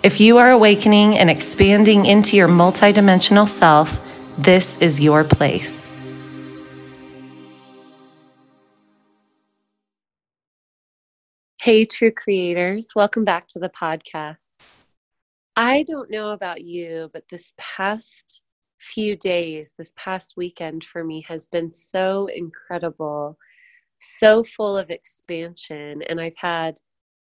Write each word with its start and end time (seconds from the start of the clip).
If 0.00 0.20
you 0.20 0.38
are 0.38 0.52
awakening 0.52 1.18
and 1.18 1.28
expanding 1.28 2.06
into 2.06 2.36
your 2.36 2.46
multidimensional 2.46 3.48
self, 3.48 4.00
this 4.38 4.78
is 4.78 5.00
your 5.00 5.24
place. 5.24 5.88
Hey, 11.60 11.84
true 11.84 12.12
creators, 12.12 12.86
welcome 12.94 13.24
back 13.24 13.48
to 13.48 13.58
the 13.58 13.70
podcast. 13.70 14.76
I 15.56 15.82
don't 15.82 16.12
know 16.12 16.30
about 16.30 16.60
you, 16.62 17.10
but 17.12 17.28
this 17.28 17.52
past 17.58 18.42
few 18.78 19.16
days, 19.16 19.74
this 19.76 19.92
past 19.96 20.34
weekend 20.36 20.84
for 20.84 21.02
me 21.02 21.26
has 21.26 21.48
been 21.48 21.72
so 21.72 22.28
incredible, 22.32 23.36
so 23.98 24.44
full 24.44 24.78
of 24.78 24.90
expansion. 24.90 26.02
And 26.02 26.20
I've 26.20 26.36
had 26.36 26.78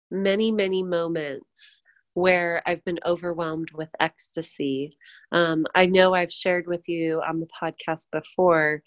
many, 0.09 0.53
many 0.53 0.83
moments 0.83 1.80
where 2.13 2.61
I've 2.65 2.83
been 2.83 2.99
overwhelmed 3.05 3.71
with 3.71 3.89
ecstasy. 3.99 4.97
Um, 5.31 5.65
I 5.75 5.85
know 5.85 6.13
I've 6.13 6.31
shared 6.31 6.67
with 6.67 6.87
you 6.87 7.21
on 7.21 7.39
the 7.39 7.47
podcast 7.47 8.07
before 8.11 8.81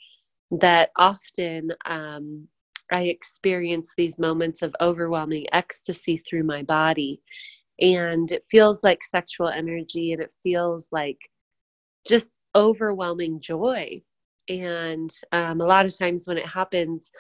that 0.51 0.91
often 0.97 1.73
um, 1.87 2.47
I 2.93 3.03
experience 3.05 3.93
these 3.97 4.19
moments 4.19 4.63
of 4.63 4.75
overwhelming 4.81 5.47
ecstasy 5.53 6.19
through 6.19 6.45
my 6.45 6.63
body. 6.63 7.21
And 7.81 8.31
it 8.31 8.45
feels 8.51 8.85
like 8.85 9.03
sexual 9.03 9.49
energy 9.49 10.13
and 10.13 10.23
it 10.23 10.33
feels 10.43 10.89
like 10.93 11.19
just 12.07 12.41
overwhelming 12.55 13.41
joy. 13.41 14.03
And 14.49 15.11
um, 15.33 15.61
a 15.61 15.67
lot 15.67 15.87
of 15.87 15.99
times 15.99 16.29
when 16.29 16.39
it 16.39 16.47
happens, 16.47 17.11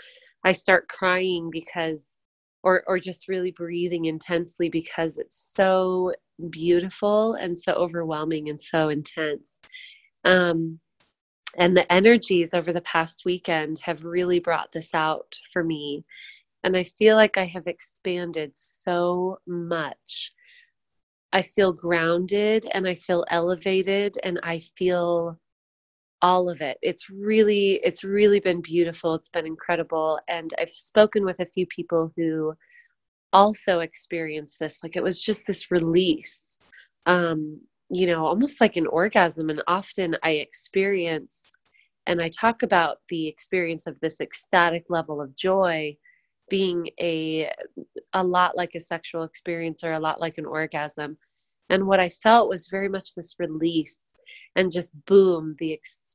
I 0.45 0.53
start 0.53 0.89
crying 0.89 1.51
because 1.51 2.19
or 2.65 2.83
or 2.89 2.99
just 2.99 3.29
really 3.29 3.53
breathing 3.53 4.07
intensely 4.07 4.69
because 4.69 5.19
it's 5.19 5.53
so 5.55 6.13
beautiful 6.51 7.35
and 7.35 7.57
so 7.57 7.73
overwhelming 7.75 8.49
and 8.49 8.61
so 8.61 8.89
intense. 8.89 9.61
Um, 10.25 10.81
and 11.57 11.77
the 11.77 11.91
energies 11.93 12.55
over 12.55 12.73
the 12.73 12.81
past 12.81 13.23
weekend 13.25 13.79
have 13.81 14.05
really 14.05 14.41
brought 14.41 14.73
this 14.73 14.93
out 14.95 15.37
for 15.53 15.63
me. 15.63 16.05
And 16.65 16.77
i 16.77 16.83
feel 16.83 17.17
like 17.17 17.37
i 17.37 17.45
have 17.45 17.67
expanded 17.67 18.53
so 18.55 19.39
much. 19.47 20.33
I 21.33 21.43
feel 21.43 21.73
grounded 21.73 22.67
and 22.73 22.89
i 22.89 22.95
feel 22.95 23.25
elevated 23.31 24.19
and 24.25 24.41
i 24.43 24.61
feel 24.79 25.39
all 26.25 26.49
of 26.49 26.63
it. 26.63 26.79
It's 26.81 27.11
really 27.11 27.73
it's 27.85 28.03
really 28.03 28.41
been 28.41 28.63
beautiful. 28.63 29.15
It's 29.15 29.29
been 29.29 29.47
incredible. 29.47 30.19
And 30.27 30.53
i've 30.59 30.71
spoken 30.71 31.23
with 31.25 31.39
a 31.41 31.45
few 31.55 31.67
people 31.67 32.11
who 32.17 32.55
also 33.35 33.81
experienced 33.81 34.59
this. 34.59 34.79
Like 34.83 34.97
it 34.97 35.03
was 35.03 35.21
just 35.21 35.47
this 35.47 35.71
release 35.71 36.59
um 37.07 37.61
you 37.91 38.07
know 38.07 38.25
almost 38.25 38.59
like 38.59 38.77
an 38.77 38.87
orgasm. 38.87 39.51
And 39.51 39.63
often 39.67 40.17
i 40.23 40.31
experience 40.47 41.45
and 42.07 42.23
i 42.23 42.29
talk 42.29 42.63
about 42.63 42.97
the 43.11 43.29
experience 43.29 43.87
of 43.87 44.01
this 44.01 44.19
ecstatic 44.23 44.85
level 44.89 45.21
of 45.21 45.37
joy 45.37 45.95
being 46.49 46.89
a 47.01 47.53
a 48.15 48.25
lot 48.25 48.57
like 48.57 48.75
a 48.75 48.81
sexual 48.81 49.25
experience 49.25 49.85
or 49.85 49.93
a 49.93 50.01
lot 50.01 50.21
like 50.23 50.39
an 50.39 50.47
orgasm. 50.47 51.19
And 51.69 51.87
what 51.87 52.01
i 52.01 52.09
felt 52.09 52.49
was 52.49 52.69
very 52.69 52.89
much 52.89 53.15
this 53.15 53.35
release 53.39 54.01
and 54.57 54.71
just 54.71 54.93
boom 55.07 55.57
the 55.59 55.73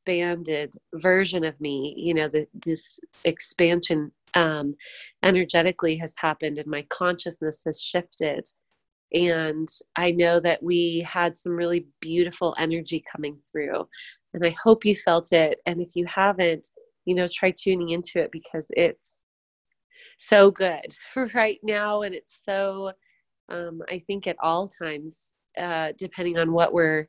expanded 0.09 0.75
version 0.95 1.43
of 1.43 1.59
me 1.61 1.93
you 1.97 2.13
know 2.13 2.27
the, 2.27 2.47
this 2.65 2.99
expansion 3.25 4.11
um, 4.35 4.75
energetically 5.23 5.95
has 5.97 6.13
happened 6.17 6.57
and 6.57 6.67
my 6.67 6.85
consciousness 6.89 7.63
has 7.65 7.81
shifted. 7.81 8.47
And 9.11 9.67
i 9.95 10.11
know 10.11 10.39
that 10.39 10.61
we 10.61 10.99
had 11.01 11.35
some 11.35 11.53
really 11.53 11.87
beautiful 11.99 12.55
energy 12.59 13.03
coming 13.11 13.39
through 13.51 13.87
and 14.35 14.45
i 14.45 14.55
hope 14.63 14.85
you 14.85 14.95
felt 14.95 15.33
it. 15.33 15.59
And 15.65 15.81
if 15.81 15.95
you 15.95 16.05
haven't 16.05 16.67
you 17.05 17.15
know 17.15 17.25
try 17.27 17.51
tuning 17.51 17.89
into 17.89 18.19
it 18.19 18.31
because 18.31 18.67
it's 18.71 19.25
so 20.19 20.51
good 20.51 20.95
right 21.33 21.59
now 21.63 22.03
and 22.03 22.13
it's 22.13 22.39
so 22.43 22.91
um, 23.49 23.81
i 23.89 23.97
think 23.97 24.27
at 24.27 24.35
all 24.43 24.67
times 24.67 25.33
uh, 25.57 25.91
depending 25.97 26.37
on 26.37 26.53
what 26.53 26.71
we're 26.71 27.07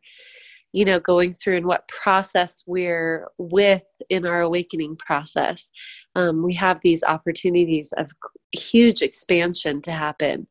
you 0.73 0.85
know 0.85 1.01
going 1.01 1.33
through 1.33 1.57
and 1.57 1.67
what 1.67 1.89
process 1.89 2.63
we're 2.67 3.27
with 3.39 3.85
in 4.09 4.27
our 4.27 4.41
awakening 4.41 4.97
process. 4.97 5.69
Um, 6.15 6.43
we 6.43 6.55
have 6.55 6.81
these 6.81 7.03
opportunities 7.03 7.93
of 7.97 8.11
huge 8.53 9.03
expansion 9.03 9.81
to 9.83 9.93
happen. 9.93 10.47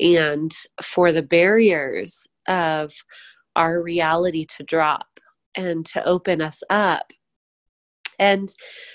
And 0.00 0.52
for 0.82 1.12
the 1.12 1.22
barriers 1.22 2.26
of 2.46 2.92
our 3.54 3.82
reality 3.82 4.44
to 4.44 4.62
drop 4.62 5.06
and 5.54 5.84
to 5.86 6.04
open 6.04 6.42
us 6.42 6.62
up. 6.68 7.12
And 8.18 8.52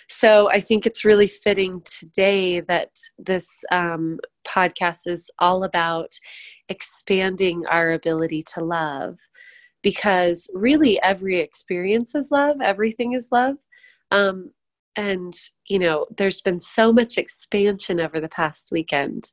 so 0.08 0.50
I 0.50 0.60
think 0.60 0.86
it's 0.86 1.06
really 1.06 1.28
fitting 1.28 1.82
today 1.82 2.60
that 2.62 2.90
this 3.20 3.48
um, 3.72 4.20
podcast 4.48 5.08
is 5.08 5.30
all 5.40 5.64
about 5.64 6.12
expanding 6.70 7.64
our 7.70 7.92
ability 7.92 8.44
to 8.54 8.64
love 8.64 9.18
because 9.82 10.50
really 10.54 11.02
every 11.02 11.40
experience 11.40 12.16
is 12.16 12.32
love, 12.32 12.58
everything 12.62 13.14
is 13.14 13.28
love. 13.32 13.56
Um, 14.12 14.52
and, 14.96 15.34
you 15.68 15.80
know, 15.80 16.06
there's 16.18 16.42
been 16.42 16.60
so 16.60 16.92
much 16.92 17.18
expansion 17.18 18.00
over 18.00 18.20
the 18.20 18.30
past 18.30 18.70
weekend. 18.72 19.32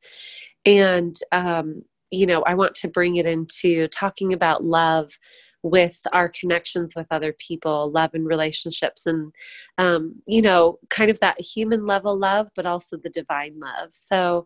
And, 0.64 1.16
um, 1.32 1.82
you 2.10 2.26
know, 2.26 2.42
I 2.42 2.54
want 2.54 2.74
to 2.76 2.88
bring 2.88 3.16
it 3.16 3.26
into 3.26 3.88
talking 3.88 4.32
about 4.32 4.64
love 4.64 5.18
with 5.62 6.00
our 6.12 6.28
connections 6.28 6.94
with 6.94 7.06
other 7.10 7.32
people, 7.32 7.90
love 7.90 8.10
and 8.14 8.26
relationships, 8.26 9.06
and, 9.06 9.34
um, 9.76 10.14
you 10.26 10.40
know, 10.40 10.78
kind 10.90 11.10
of 11.10 11.18
that 11.20 11.40
human 11.40 11.86
level 11.86 12.18
love, 12.18 12.48
but 12.54 12.66
also 12.66 12.96
the 12.96 13.10
divine 13.10 13.58
love. 13.58 13.90
So, 13.90 14.44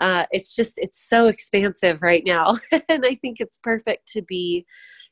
uh, 0.00 0.24
it's 0.30 0.56
just 0.56 0.74
it's 0.78 0.98
so 0.98 1.26
expansive 1.26 2.02
right 2.02 2.24
now 2.24 2.56
and 2.88 3.04
i 3.04 3.14
think 3.14 3.38
it's 3.38 3.58
perfect 3.58 4.10
to 4.10 4.22
be 4.22 4.66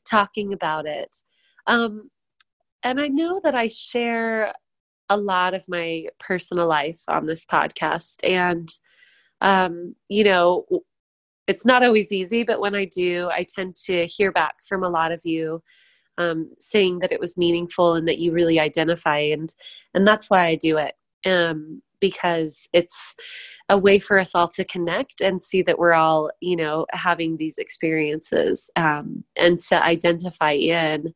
talking 0.09 0.51
about 0.51 0.85
it 0.85 1.15
um, 1.67 2.09
and 2.83 2.99
i 2.99 3.07
know 3.07 3.39
that 3.43 3.55
i 3.55 3.67
share 3.67 4.53
a 5.09 5.17
lot 5.17 5.53
of 5.53 5.63
my 5.67 6.05
personal 6.19 6.67
life 6.67 7.01
on 7.07 7.25
this 7.25 7.45
podcast 7.45 8.17
and 8.23 8.69
um, 9.41 9.95
you 10.09 10.23
know 10.23 10.65
it's 11.49 11.65
not 11.65 11.83
always 11.83 12.11
easy 12.11 12.43
but 12.43 12.61
when 12.61 12.75
i 12.75 12.85
do 12.85 13.27
i 13.33 13.43
tend 13.43 13.75
to 13.75 14.05
hear 14.05 14.31
back 14.31 14.55
from 14.67 14.83
a 14.83 14.89
lot 14.89 15.11
of 15.11 15.21
you 15.25 15.61
um, 16.19 16.51
saying 16.59 16.99
that 16.99 17.13
it 17.13 17.19
was 17.19 17.37
meaningful 17.37 17.95
and 17.95 18.05
that 18.07 18.19
you 18.19 18.31
really 18.31 18.59
identify 18.59 19.19
and 19.19 19.53
and 19.93 20.07
that's 20.07 20.29
why 20.29 20.45
i 20.45 20.55
do 20.55 20.77
it 20.77 20.93
um, 21.25 21.81
because 21.99 22.67
it's 22.71 23.15
a 23.67 23.77
way 23.77 23.99
for 23.99 24.17
us 24.17 24.33
all 24.33 24.47
to 24.47 24.63
connect 24.63 25.21
and 25.21 25.41
see 25.41 25.61
that 25.61 25.77
we're 25.77 25.93
all 25.93 26.31
you 26.39 26.55
know 26.55 26.85
having 26.91 27.37
these 27.37 27.57
experiences 27.57 28.69
um, 28.75 29.23
and 29.35 29.59
to 29.59 29.83
identify 29.83 30.51
in. 30.51 31.13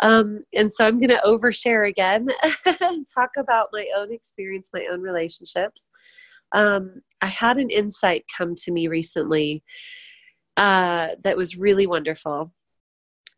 Um, 0.00 0.40
and 0.52 0.72
so 0.72 0.86
i'm 0.86 0.98
going 0.98 1.10
to 1.10 1.20
overshare 1.24 1.88
again 1.88 2.28
and 2.80 3.06
talk 3.14 3.30
about 3.38 3.68
my 3.72 3.86
own 3.96 4.12
experience 4.12 4.70
my 4.74 4.86
own 4.90 5.00
relationships. 5.00 5.88
Um, 6.52 7.02
i 7.22 7.26
had 7.26 7.56
an 7.56 7.70
insight 7.70 8.24
come 8.36 8.54
to 8.54 8.70
me 8.70 8.88
recently 8.88 9.62
uh, 10.58 11.08
that 11.22 11.36
was 11.38 11.56
really 11.56 11.86
wonderful 11.86 12.52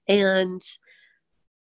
and 0.08 0.62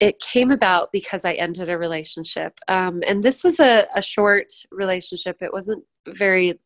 it 0.04 0.20
came 0.20 0.52
about 0.52 0.92
because 0.92 1.24
I 1.24 1.32
ended 1.32 1.70
a 1.70 1.78
relationship. 1.78 2.60
Um, 2.68 3.04
and 3.08 3.24
this 3.24 3.42
was 3.42 3.62
a, 3.62 3.88
a 3.96 4.02
short 4.02 4.52
relationship. 4.70 5.38
It 5.40 5.54
wasn't 5.54 5.86
very, 6.06 6.60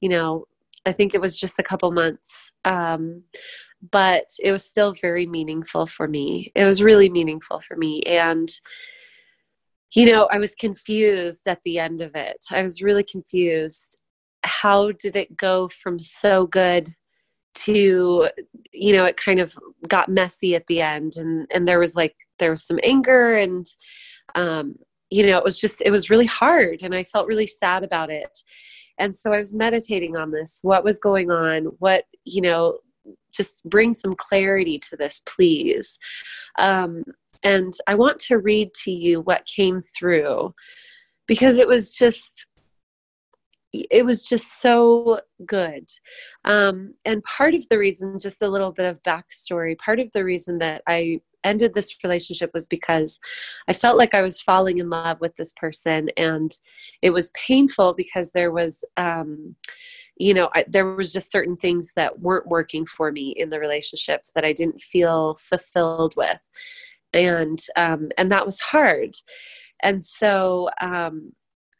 you 0.00 0.08
know, 0.08 0.44
I 0.86 0.92
think 0.92 1.12
it 1.12 1.20
was 1.20 1.36
just 1.36 1.58
a 1.58 1.64
couple 1.64 1.90
months. 1.90 2.52
Um, 2.64 3.24
but 3.90 4.26
it 4.40 4.52
was 4.52 4.64
still 4.64 4.94
very 4.94 5.26
meaningful 5.26 5.86
for 5.86 6.06
me. 6.06 6.52
It 6.54 6.64
was 6.64 6.84
really 6.84 7.10
meaningful 7.10 7.60
for 7.60 7.76
me. 7.76 8.02
And, 8.02 8.48
you 9.94 10.06
know, 10.06 10.28
I 10.30 10.38
was 10.38 10.54
confused 10.54 11.48
at 11.48 11.62
the 11.64 11.80
end 11.80 12.00
of 12.00 12.14
it. 12.14 12.44
I 12.52 12.62
was 12.62 12.80
really 12.80 13.04
confused. 13.04 13.93
How 14.44 14.92
did 14.92 15.16
it 15.16 15.36
go 15.36 15.68
from 15.68 15.98
so 15.98 16.46
good 16.46 16.88
to 17.54 18.28
you 18.72 18.92
know 18.92 19.04
it 19.04 19.16
kind 19.16 19.40
of 19.40 19.56
got 19.88 20.08
messy 20.08 20.54
at 20.54 20.66
the 20.66 20.80
end. 20.80 21.16
And 21.16 21.46
and 21.52 21.66
there 21.66 21.78
was 21.78 21.94
like 21.94 22.16
there 22.38 22.50
was 22.50 22.66
some 22.66 22.80
anger 22.82 23.36
and 23.36 23.66
um 24.34 24.76
you 25.10 25.26
know 25.26 25.38
it 25.38 25.44
was 25.44 25.58
just 25.58 25.80
it 25.82 25.90
was 25.90 26.10
really 26.10 26.26
hard 26.26 26.82
and 26.82 26.94
i 26.94 27.04
felt 27.04 27.28
really 27.28 27.46
sad 27.46 27.84
about 27.84 28.10
it. 28.10 28.38
And 28.98 29.14
so 29.14 29.32
i 29.32 29.38
was 29.38 29.54
meditating 29.54 30.16
on 30.16 30.30
this 30.30 30.58
what 30.62 30.84
was 30.84 30.98
going 30.98 31.30
on 31.30 31.64
what 31.78 32.04
you 32.24 32.40
know 32.40 32.78
just 33.32 33.62
bring 33.68 33.92
some 33.92 34.14
clarity 34.14 34.78
to 34.78 34.96
this 34.96 35.22
please. 35.26 35.98
Um 36.58 37.04
and 37.42 37.72
i 37.86 37.94
want 37.94 38.18
to 38.20 38.38
read 38.38 38.72
to 38.84 38.90
you 38.90 39.20
what 39.20 39.46
came 39.46 39.80
through 39.80 40.54
because 41.26 41.58
it 41.58 41.68
was 41.68 41.94
just 41.94 42.33
it 43.90 44.04
was 44.04 44.24
just 44.24 44.60
so 44.60 45.20
good. 45.44 45.88
Um, 46.44 46.94
and 47.04 47.22
part 47.24 47.54
of 47.54 47.68
the 47.68 47.78
reason, 47.78 48.20
just 48.20 48.42
a 48.42 48.48
little 48.48 48.72
bit 48.72 48.86
of 48.86 49.02
backstory, 49.02 49.78
part 49.78 50.00
of 50.00 50.10
the 50.12 50.24
reason 50.24 50.58
that 50.58 50.82
I 50.86 51.20
ended 51.42 51.74
this 51.74 51.96
relationship 52.02 52.50
was 52.54 52.66
because 52.66 53.20
I 53.68 53.72
felt 53.74 53.98
like 53.98 54.14
I 54.14 54.22
was 54.22 54.40
falling 54.40 54.78
in 54.78 54.90
love 54.90 55.20
with 55.20 55.36
this 55.36 55.52
person. 55.52 56.08
And 56.16 56.50
it 57.02 57.10
was 57.10 57.30
painful 57.46 57.94
because 57.94 58.32
there 58.32 58.50
was, 58.50 58.82
um, 58.96 59.54
you 60.16 60.32
know, 60.32 60.48
I, 60.54 60.64
there 60.66 60.94
was 60.94 61.12
just 61.12 61.30
certain 61.30 61.56
things 61.56 61.92
that 61.96 62.20
weren't 62.20 62.48
working 62.48 62.86
for 62.86 63.12
me 63.12 63.34
in 63.36 63.50
the 63.50 63.60
relationship 63.60 64.22
that 64.34 64.44
I 64.44 64.52
didn't 64.52 64.80
feel 64.80 65.34
fulfilled 65.34 66.14
with. 66.16 66.48
And, 67.12 67.60
um, 67.76 68.10
and 68.16 68.30
that 68.32 68.46
was 68.46 68.58
hard. 68.60 69.14
And 69.82 70.02
so, 70.02 70.70
um, 70.80 71.32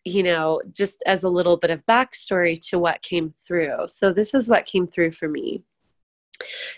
you 0.05 0.23
know, 0.23 0.61
just 0.73 1.03
as 1.07 1.25
a 1.25 1.29
little 1.29 1.57
bit 1.57 1.71
of 1.71 1.85
backstory 1.87 2.59
to 2.69 2.79
what 2.79 3.03
came 3.03 3.35
through. 3.47 3.87
So, 3.87 4.13
this 4.13 4.35
is 4.35 4.49
what 4.49 4.67
came 4.67 4.87
through 4.87 5.13
for 5.13 5.29
me. 5.29 5.63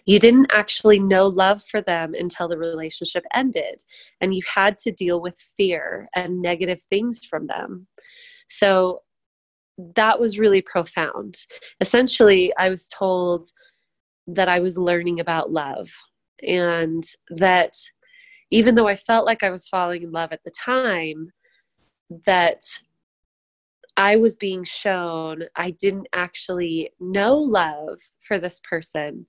You 0.05 0.19
didn't 0.19 0.53
actually 0.53 0.99
know 0.99 1.27
love 1.27 1.63
for 1.63 1.81
them 1.81 2.15
until 2.15 2.49
the 2.49 2.59
relationship 2.59 3.25
ended, 3.35 3.83
and 4.21 4.35
you 4.35 4.43
had 4.55 4.79
to 4.79 4.93
deal 4.93 5.21
with 5.21 5.39
fear 5.57 6.09
and 6.15 6.41
negative 6.41 6.83
things 6.83 7.25
from 7.25 7.47
them. 7.47 7.89
So, 8.49 9.03
that 9.97 10.21
was 10.21 10.39
really 10.39 10.63
profound. 10.63 11.37
Essentially, 11.81 12.53
I 12.57 12.71
was 12.71 12.87
told 12.87 13.49
that 14.27 14.49
I 14.49 14.61
was 14.61 14.79
learning 14.79 15.21
about 15.21 15.53
love 15.53 15.89
and 16.43 17.05
that 17.31 17.73
even 18.51 18.75
though 18.75 18.89
I 18.89 18.95
felt 18.95 19.27
like 19.27 19.43
I 19.43 19.51
was 19.51 19.69
falling 19.69 20.03
in 20.03 20.13
love 20.13 20.33
at 20.33 20.43
the 20.45 20.51
time, 20.51 21.31
that 22.27 22.61
I 23.97 24.17
was 24.17 24.37
being 24.37 24.65
shown 24.65 25.45
I 25.57 25.71
didn't 25.71 26.09
actually 26.13 26.91
know 27.01 27.37
love 27.37 28.01
for 28.21 28.39
this 28.39 28.61
person 28.69 29.27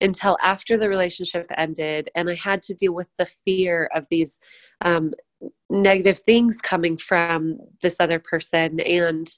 until 0.00 0.38
after 0.42 0.76
the 0.76 0.88
relationship 0.88 1.50
ended, 1.56 2.10
and 2.14 2.30
I 2.30 2.34
had 2.34 2.62
to 2.62 2.74
deal 2.74 2.94
with 2.94 3.08
the 3.18 3.26
fear 3.26 3.90
of 3.94 4.06
these 4.10 4.38
um, 4.82 5.14
negative 5.70 6.20
things 6.20 6.58
coming 6.62 6.96
from 6.96 7.58
this 7.82 7.96
other 7.98 8.18
person 8.18 8.80
and 8.80 9.30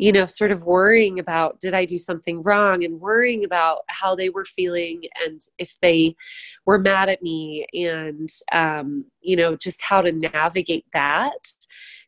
you 0.00 0.10
know 0.12 0.24
sort 0.24 0.50
of 0.50 0.64
worrying 0.64 1.18
about 1.18 1.60
did 1.60 1.74
i 1.74 1.84
do 1.84 1.98
something 1.98 2.42
wrong 2.42 2.82
and 2.84 3.00
worrying 3.00 3.44
about 3.44 3.80
how 3.88 4.14
they 4.14 4.30
were 4.30 4.46
feeling 4.46 5.02
and 5.26 5.42
if 5.58 5.76
they 5.82 6.16
were 6.64 6.78
mad 6.78 7.08
at 7.10 7.22
me 7.22 7.66
and 7.74 8.30
um, 8.52 9.04
you 9.20 9.36
know 9.36 9.54
just 9.54 9.82
how 9.82 10.00
to 10.00 10.10
navigate 10.10 10.86
that 10.92 11.52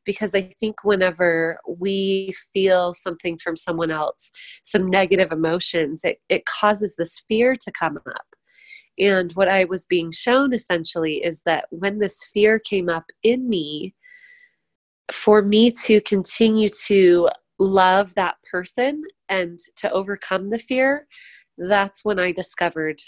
because 0.04 0.34
I 0.34 0.50
think 0.58 0.82
whenever 0.82 1.60
we 1.68 2.34
feel 2.52 2.92
something 2.92 3.38
from 3.38 3.56
someone 3.56 3.92
else, 3.92 4.32
some 4.64 4.90
negative 4.90 5.30
emotions, 5.30 6.02
it, 6.02 6.20
it 6.28 6.44
causes 6.44 6.96
this 6.96 7.22
fear 7.28 7.54
to 7.54 7.70
come 7.70 8.00
up. 8.08 8.26
And 8.98 9.30
what 9.34 9.46
I 9.46 9.62
was 9.62 9.86
being 9.86 10.10
shown 10.10 10.52
essentially 10.52 11.22
is 11.24 11.42
that 11.42 11.66
when 11.70 12.00
this 12.00 12.24
fear 12.34 12.58
came 12.58 12.88
up 12.88 13.04
in 13.22 13.48
me, 13.48 13.94
for 15.12 15.42
me 15.42 15.70
to 15.70 16.00
continue 16.00 16.68
to 16.86 17.28
love 17.62 18.14
that 18.14 18.36
person 18.50 19.04
and 19.28 19.58
to 19.76 19.90
overcome 19.90 20.50
the 20.50 20.58
fear, 20.58 21.06
that's 21.56 22.04
when 22.04 22.18
I 22.18 22.32
discovered 22.32 23.00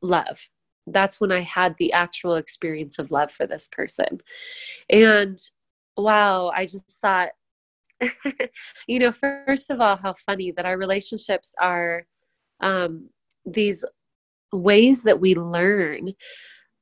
love. 0.00 0.48
That's 0.86 1.20
when 1.20 1.32
I 1.32 1.40
had 1.40 1.76
the 1.78 1.92
actual 1.92 2.34
experience 2.34 2.98
of 2.98 3.10
love 3.10 3.30
for 3.30 3.46
this 3.46 3.68
person. 3.70 4.20
And 4.88 5.38
wow, 5.96 6.52
I 6.54 6.64
just 6.64 6.90
thought, 7.02 7.30
you 8.86 8.98
know, 8.98 9.12
first 9.12 9.70
of 9.70 9.80
all, 9.80 9.96
how 9.96 10.12
funny 10.12 10.50
that 10.52 10.66
our 10.66 10.76
relationships 10.76 11.54
are 11.60 12.06
um, 12.60 13.10
these 13.44 13.84
ways 14.52 15.02
that 15.02 15.20
we 15.20 15.34
learn. 15.34 16.10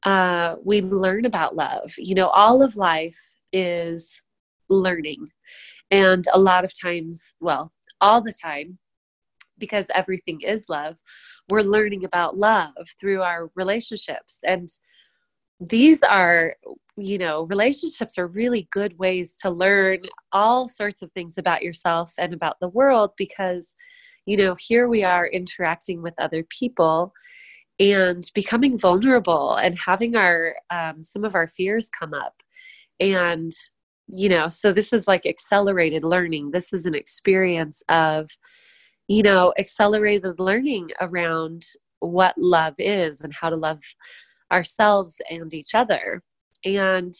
Uh, 0.02 0.56
we 0.64 0.80
learn 0.80 1.26
about 1.26 1.56
love. 1.56 1.92
You 1.98 2.14
know, 2.14 2.28
all 2.28 2.62
of 2.62 2.76
life 2.76 3.18
is 3.52 4.22
learning. 4.70 5.28
And 5.90 6.24
a 6.32 6.38
lot 6.38 6.64
of 6.64 6.78
times, 6.78 7.34
well, 7.40 7.72
all 8.00 8.20
the 8.20 8.32
time, 8.32 8.78
because 9.58 9.86
everything 9.94 10.40
is 10.40 10.66
love, 10.68 10.98
we're 11.48 11.62
learning 11.62 12.04
about 12.04 12.36
love 12.36 12.72
through 12.98 13.22
our 13.22 13.50
relationships. 13.54 14.38
And 14.44 14.68
these 15.60 16.02
are 16.02 16.56
you 16.96 17.18
know 17.18 17.42
relationships 17.44 18.18
are 18.18 18.26
really 18.26 18.66
good 18.72 18.98
ways 18.98 19.34
to 19.34 19.50
learn 19.50 20.00
all 20.32 20.66
sorts 20.66 21.02
of 21.02 21.12
things 21.12 21.36
about 21.36 21.62
yourself 21.62 22.12
and 22.18 22.32
about 22.32 22.58
the 22.60 22.68
world 22.68 23.10
because 23.16 23.74
you 24.24 24.36
know 24.36 24.56
here 24.58 24.88
we 24.88 25.04
are 25.04 25.26
interacting 25.26 26.00
with 26.02 26.14
other 26.18 26.42
people 26.44 27.12
and 27.78 28.30
becoming 28.34 28.76
vulnerable 28.76 29.54
and 29.56 29.78
having 29.78 30.16
our 30.16 30.56
um, 30.70 31.04
some 31.04 31.24
of 31.24 31.34
our 31.34 31.46
fears 31.46 31.90
come 31.98 32.14
up 32.14 32.42
and 32.98 33.52
you 34.12 34.28
know 34.28 34.48
so 34.48 34.72
this 34.72 34.92
is 34.92 35.06
like 35.06 35.26
accelerated 35.26 36.02
learning 36.02 36.50
this 36.50 36.72
is 36.72 36.86
an 36.86 36.94
experience 36.94 37.82
of 37.88 38.28
you 39.08 39.22
know 39.22 39.52
accelerated 39.58 40.38
learning 40.38 40.90
around 41.00 41.64
what 42.00 42.36
love 42.36 42.74
is 42.78 43.20
and 43.20 43.32
how 43.32 43.50
to 43.50 43.56
love 43.56 43.82
ourselves 44.52 45.16
and 45.30 45.54
each 45.54 45.74
other. 45.74 46.22
And 46.64 47.14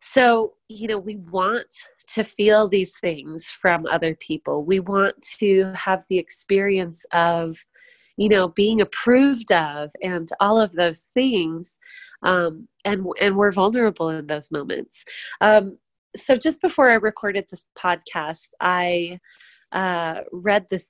so, 0.00 0.54
you 0.68 0.86
know, 0.86 0.98
we 0.98 1.16
want 1.16 1.72
to 2.08 2.22
feel 2.22 2.68
these 2.68 2.92
things 3.00 3.50
from 3.50 3.86
other 3.86 4.14
people. 4.14 4.64
We 4.64 4.80
want 4.80 5.20
to 5.38 5.72
have 5.74 6.04
the 6.08 6.18
experience 6.18 7.04
of, 7.12 7.56
you 8.16 8.28
know, 8.28 8.48
being 8.48 8.80
approved 8.80 9.52
of 9.52 9.90
and 10.02 10.28
all 10.40 10.60
of 10.60 10.72
those 10.72 11.00
things. 11.14 11.76
Um, 12.22 12.68
and, 12.84 13.06
and 13.20 13.36
we're 13.36 13.52
vulnerable 13.52 14.08
in 14.08 14.26
those 14.26 14.50
moments. 14.50 15.04
Um, 15.40 15.78
so 16.16 16.36
just 16.36 16.62
before 16.62 16.90
I 16.90 16.94
recorded 16.94 17.46
this 17.50 17.66
podcast, 17.78 18.46
I 18.60 19.20
uh, 19.72 20.22
read 20.32 20.66
this 20.70 20.88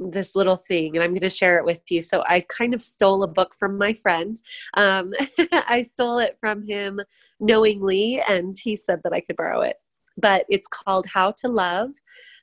this 0.00 0.36
little 0.36 0.56
thing 0.56 0.94
and 0.94 1.02
i'm 1.02 1.10
going 1.10 1.20
to 1.20 1.28
share 1.28 1.58
it 1.58 1.64
with 1.64 1.80
you 1.90 2.00
so 2.00 2.22
i 2.28 2.40
kind 2.48 2.72
of 2.72 2.80
stole 2.80 3.24
a 3.24 3.26
book 3.26 3.52
from 3.52 3.76
my 3.76 3.92
friend 3.92 4.36
um, 4.74 5.12
i 5.52 5.82
stole 5.82 6.20
it 6.20 6.36
from 6.38 6.64
him 6.64 7.00
knowingly 7.40 8.22
and 8.28 8.54
he 8.62 8.76
said 8.76 9.00
that 9.02 9.12
i 9.12 9.20
could 9.20 9.34
borrow 9.34 9.60
it 9.60 9.74
but 10.16 10.44
it's 10.48 10.68
called 10.68 11.06
how 11.12 11.32
to 11.32 11.48
love 11.48 11.90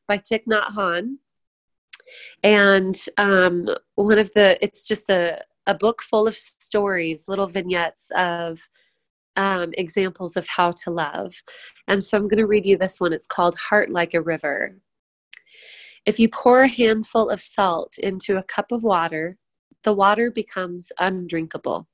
by 0.07 0.17
Thich 0.17 0.45
Nhat 0.47 0.71
and 2.43 3.05
um, 3.17 3.67
one 3.95 4.17
of 4.17 4.31
the 4.33 4.57
it's 4.63 4.87
just 4.87 5.09
a, 5.09 5.41
a 5.67 5.73
book 5.73 6.01
full 6.01 6.27
of 6.27 6.35
stories 6.35 7.27
little 7.27 7.47
vignettes 7.47 8.11
of 8.15 8.69
um, 9.37 9.71
examples 9.77 10.37
of 10.37 10.47
how 10.47 10.71
to 10.71 10.91
love 10.91 11.33
and 11.87 12.03
so 12.03 12.17
i'm 12.17 12.27
going 12.27 12.37
to 12.37 12.47
read 12.47 12.65
you 12.65 12.77
this 12.77 12.99
one 12.99 13.13
it's 13.13 13.27
called 13.27 13.55
heart 13.55 13.89
like 13.89 14.13
a 14.13 14.21
river 14.21 14.75
if 16.05 16.19
you 16.19 16.29
pour 16.29 16.61
a 16.61 16.67
handful 16.67 17.29
of 17.29 17.41
salt 17.41 17.97
into 17.97 18.37
a 18.37 18.43
cup 18.43 18.71
of 18.71 18.83
water, 18.83 19.37
the 19.83 19.93
water 19.93 20.29
becomes 20.29 20.91
undrinkable. 20.99 21.87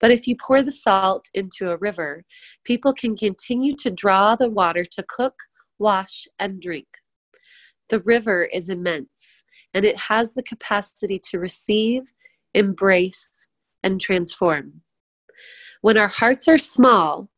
But 0.00 0.10
if 0.10 0.26
you 0.26 0.36
pour 0.36 0.62
the 0.62 0.72
salt 0.72 1.28
into 1.32 1.70
a 1.70 1.76
river, 1.76 2.24
people 2.64 2.92
can 2.92 3.16
continue 3.16 3.76
to 3.76 3.90
draw 3.90 4.34
the 4.34 4.50
water 4.50 4.84
to 4.84 5.04
cook, 5.08 5.34
wash, 5.78 6.26
and 6.40 6.60
drink. 6.60 6.88
The 7.88 8.00
river 8.00 8.46
is 8.52 8.68
immense, 8.68 9.35
and 9.76 9.84
it 9.84 9.98
has 9.98 10.32
the 10.32 10.42
capacity 10.42 11.18
to 11.18 11.38
receive, 11.38 12.10
embrace, 12.54 13.28
and 13.82 14.00
transform. 14.00 14.80
When 15.82 15.98
our 15.98 16.08
hearts 16.08 16.48
are 16.48 16.56
small, 16.56 17.28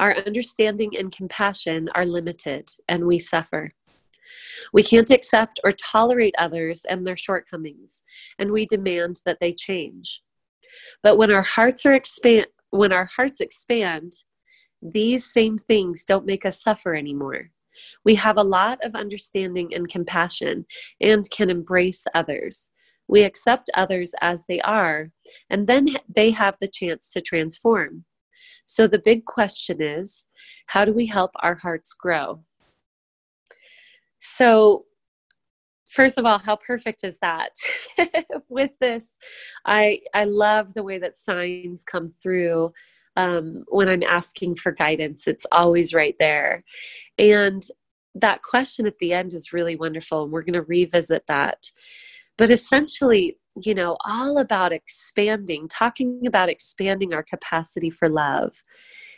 our 0.00 0.16
understanding 0.16 0.96
and 0.98 1.12
compassion 1.12 1.88
are 1.94 2.04
limited, 2.04 2.72
and 2.88 3.06
we 3.06 3.20
suffer. 3.20 3.74
We 4.72 4.82
can't 4.82 5.12
accept 5.12 5.60
or 5.62 5.70
tolerate 5.70 6.34
others 6.36 6.84
and 6.84 7.06
their 7.06 7.16
shortcomings, 7.16 8.02
and 8.40 8.50
we 8.50 8.66
demand 8.66 9.20
that 9.24 9.38
they 9.38 9.52
change. 9.52 10.20
But 11.00 11.16
when 11.16 11.30
our 11.30 11.42
hearts 11.42 11.86
are 11.86 11.94
expand 11.94 12.46
when 12.70 12.90
our 12.90 13.04
hearts 13.04 13.40
expand, 13.40 14.14
these 14.82 15.32
same 15.32 15.58
things 15.58 16.04
don't 16.04 16.26
make 16.26 16.44
us 16.44 16.60
suffer 16.60 16.96
anymore. 16.96 17.50
We 18.04 18.14
have 18.16 18.36
a 18.36 18.42
lot 18.42 18.78
of 18.82 18.94
understanding 18.94 19.74
and 19.74 19.88
compassion 19.88 20.66
and 21.00 21.28
can 21.30 21.50
embrace 21.50 22.04
others. 22.14 22.70
We 23.08 23.22
accept 23.22 23.70
others 23.74 24.14
as 24.20 24.46
they 24.46 24.60
are, 24.60 25.10
and 25.50 25.66
then 25.66 25.88
they 26.08 26.30
have 26.30 26.56
the 26.60 26.68
chance 26.68 27.10
to 27.10 27.20
transform. 27.20 28.04
So 28.64 28.86
the 28.86 28.98
big 28.98 29.24
question 29.24 29.82
is 29.82 30.26
how 30.66 30.84
do 30.84 30.92
we 30.92 31.06
help 31.06 31.32
our 31.40 31.56
hearts 31.56 31.92
grow? 31.92 32.44
So, 34.20 34.84
first 35.88 36.16
of 36.16 36.24
all, 36.24 36.38
how 36.38 36.56
perfect 36.56 37.04
is 37.04 37.18
that? 37.20 37.50
With 38.48 38.78
this, 38.78 39.10
I 39.66 40.00
I 40.14 40.24
love 40.24 40.74
the 40.74 40.84
way 40.84 40.98
that 40.98 41.16
signs 41.16 41.84
come 41.84 42.14
through 42.22 42.72
um, 43.16 43.64
when 43.68 43.88
I'm 43.88 44.02
asking 44.02 44.56
for 44.56 44.72
guidance. 44.72 45.26
It's 45.26 45.46
always 45.52 45.94
right 45.94 46.16
there, 46.18 46.64
and 47.18 47.62
that 48.14 48.42
question 48.42 48.86
at 48.86 48.98
the 48.98 49.12
end 49.12 49.32
is 49.32 49.52
really 49.52 49.76
wonderful, 49.76 50.24
and 50.24 50.32
we're 50.32 50.42
going 50.42 50.52
to 50.54 50.62
revisit 50.62 51.24
that. 51.28 51.66
But 52.36 52.50
essentially, 52.50 53.38
you 53.62 53.74
know, 53.74 53.96
all 54.06 54.38
about 54.38 54.72
expanding, 54.72 55.68
talking 55.68 56.26
about 56.26 56.48
expanding 56.48 57.12
our 57.12 57.22
capacity 57.22 57.90
for 57.90 58.08
love. 58.08 58.54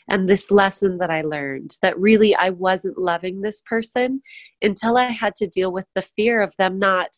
And 0.09 0.29
this 0.29 0.51
lesson 0.51 0.99
that 0.99 1.11
I 1.11 1.23
learned 1.23 1.77
that 1.83 1.99
really 1.99 2.35
I 2.35 2.51
wasn't 2.51 2.99
loving 2.99 3.41
this 3.41 3.63
person 3.63 4.23
until 4.61 4.97
I 4.97 5.11
had 5.11 5.35
to 5.37 5.47
deal 5.47 5.73
with 5.73 5.87
the 5.95 6.03
fear 6.03 6.43
of 6.43 6.55
them 6.57 6.79
not 6.79 7.11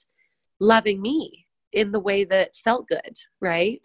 loving 0.60 1.00
me 1.00 1.46
in 1.72 1.92
the 1.92 2.00
way 2.00 2.24
that 2.24 2.56
felt 2.56 2.86
good, 2.86 3.16
right? 3.40 3.84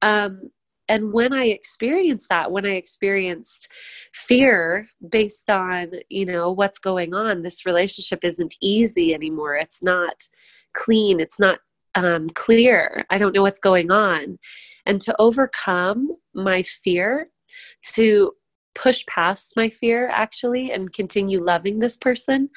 Um, 0.00 0.42
and 0.88 1.12
when 1.12 1.32
I 1.32 1.46
experienced 1.46 2.28
that, 2.28 2.52
when 2.52 2.66
I 2.66 2.74
experienced 2.74 3.68
fear 4.12 4.88
based 5.08 5.48
on, 5.48 5.92
you 6.10 6.26
know, 6.26 6.52
what's 6.52 6.78
going 6.78 7.14
on, 7.14 7.42
this 7.42 7.64
relationship 7.64 8.20
isn't 8.22 8.56
easy 8.60 9.14
anymore. 9.14 9.56
It's 9.56 9.82
not 9.82 10.24
clean. 10.74 11.20
It's 11.20 11.40
not 11.40 11.60
um, 11.94 12.28
clear. 12.30 13.06
I 13.08 13.18
don't 13.18 13.34
know 13.34 13.42
what's 13.42 13.58
going 13.58 13.90
on. 13.90 14.38
And 14.84 15.00
to 15.02 15.14
overcome 15.18 16.10
my 16.34 16.62
fear, 16.62 17.28
to 17.94 18.32
push 18.74 19.06
past 19.06 19.54
my 19.56 19.70
fear 19.70 20.08
actually 20.08 20.72
and 20.72 20.92
continue 20.92 21.42
loving 21.42 21.78
this 21.78 21.96
person, 21.96 22.50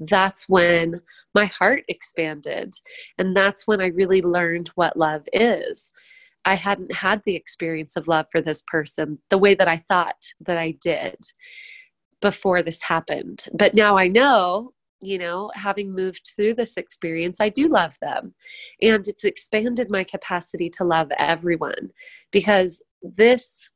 that's 0.00 0.48
when 0.48 1.00
my 1.34 1.46
heart 1.46 1.84
expanded. 1.88 2.74
And 3.18 3.36
that's 3.36 3.66
when 3.66 3.80
I 3.80 3.88
really 3.88 4.22
learned 4.22 4.68
what 4.68 4.96
love 4.96 5.26
is. 5.32 5.92
I 6.46 6.54
hadn't 6.54 6.92
had 6.92 7.22
the 7.24 7.36
experience 7.36 7.96
of 7.96 8.08
love 8.08 8.26
for 8.32 8.40
this 8.40 8.62
person 8.66 9.18
the 9.28 9.38
way 9.38 9.54
that 9.54 9.68
I 9.68 9.76
thought 9.76 10.32
that 10.40 10.56
I 10.56 10.76
did 10.80 11.16
before 12.22 12.62
this 12.62 12.80
happened. 12.80 13.44
But 13.52 13.74
now 13.74 13.98
I 13.98 14.08
know 14.08 14.72
you 15.02 15.18
know, 15.18 15.50
having 15.54 15.94
moved 15.94 16.30
through 16.34 16.54
this 16.54 16.76
experience, 16.76 17.40
I 17.40 17.48
do 17.48 17.68
love 17.68 17.96
them. 18.00 18.34
And 18.80 19.06
it's 19.06 19.24
expanded 19.24 19.90
my 19.90 20.04
capacity 20.04 20.70
to 20.70 20.84
love 20.84 21.10
everyone 21.18 21.90
because 22.30 22.82
this, 23.02 23.68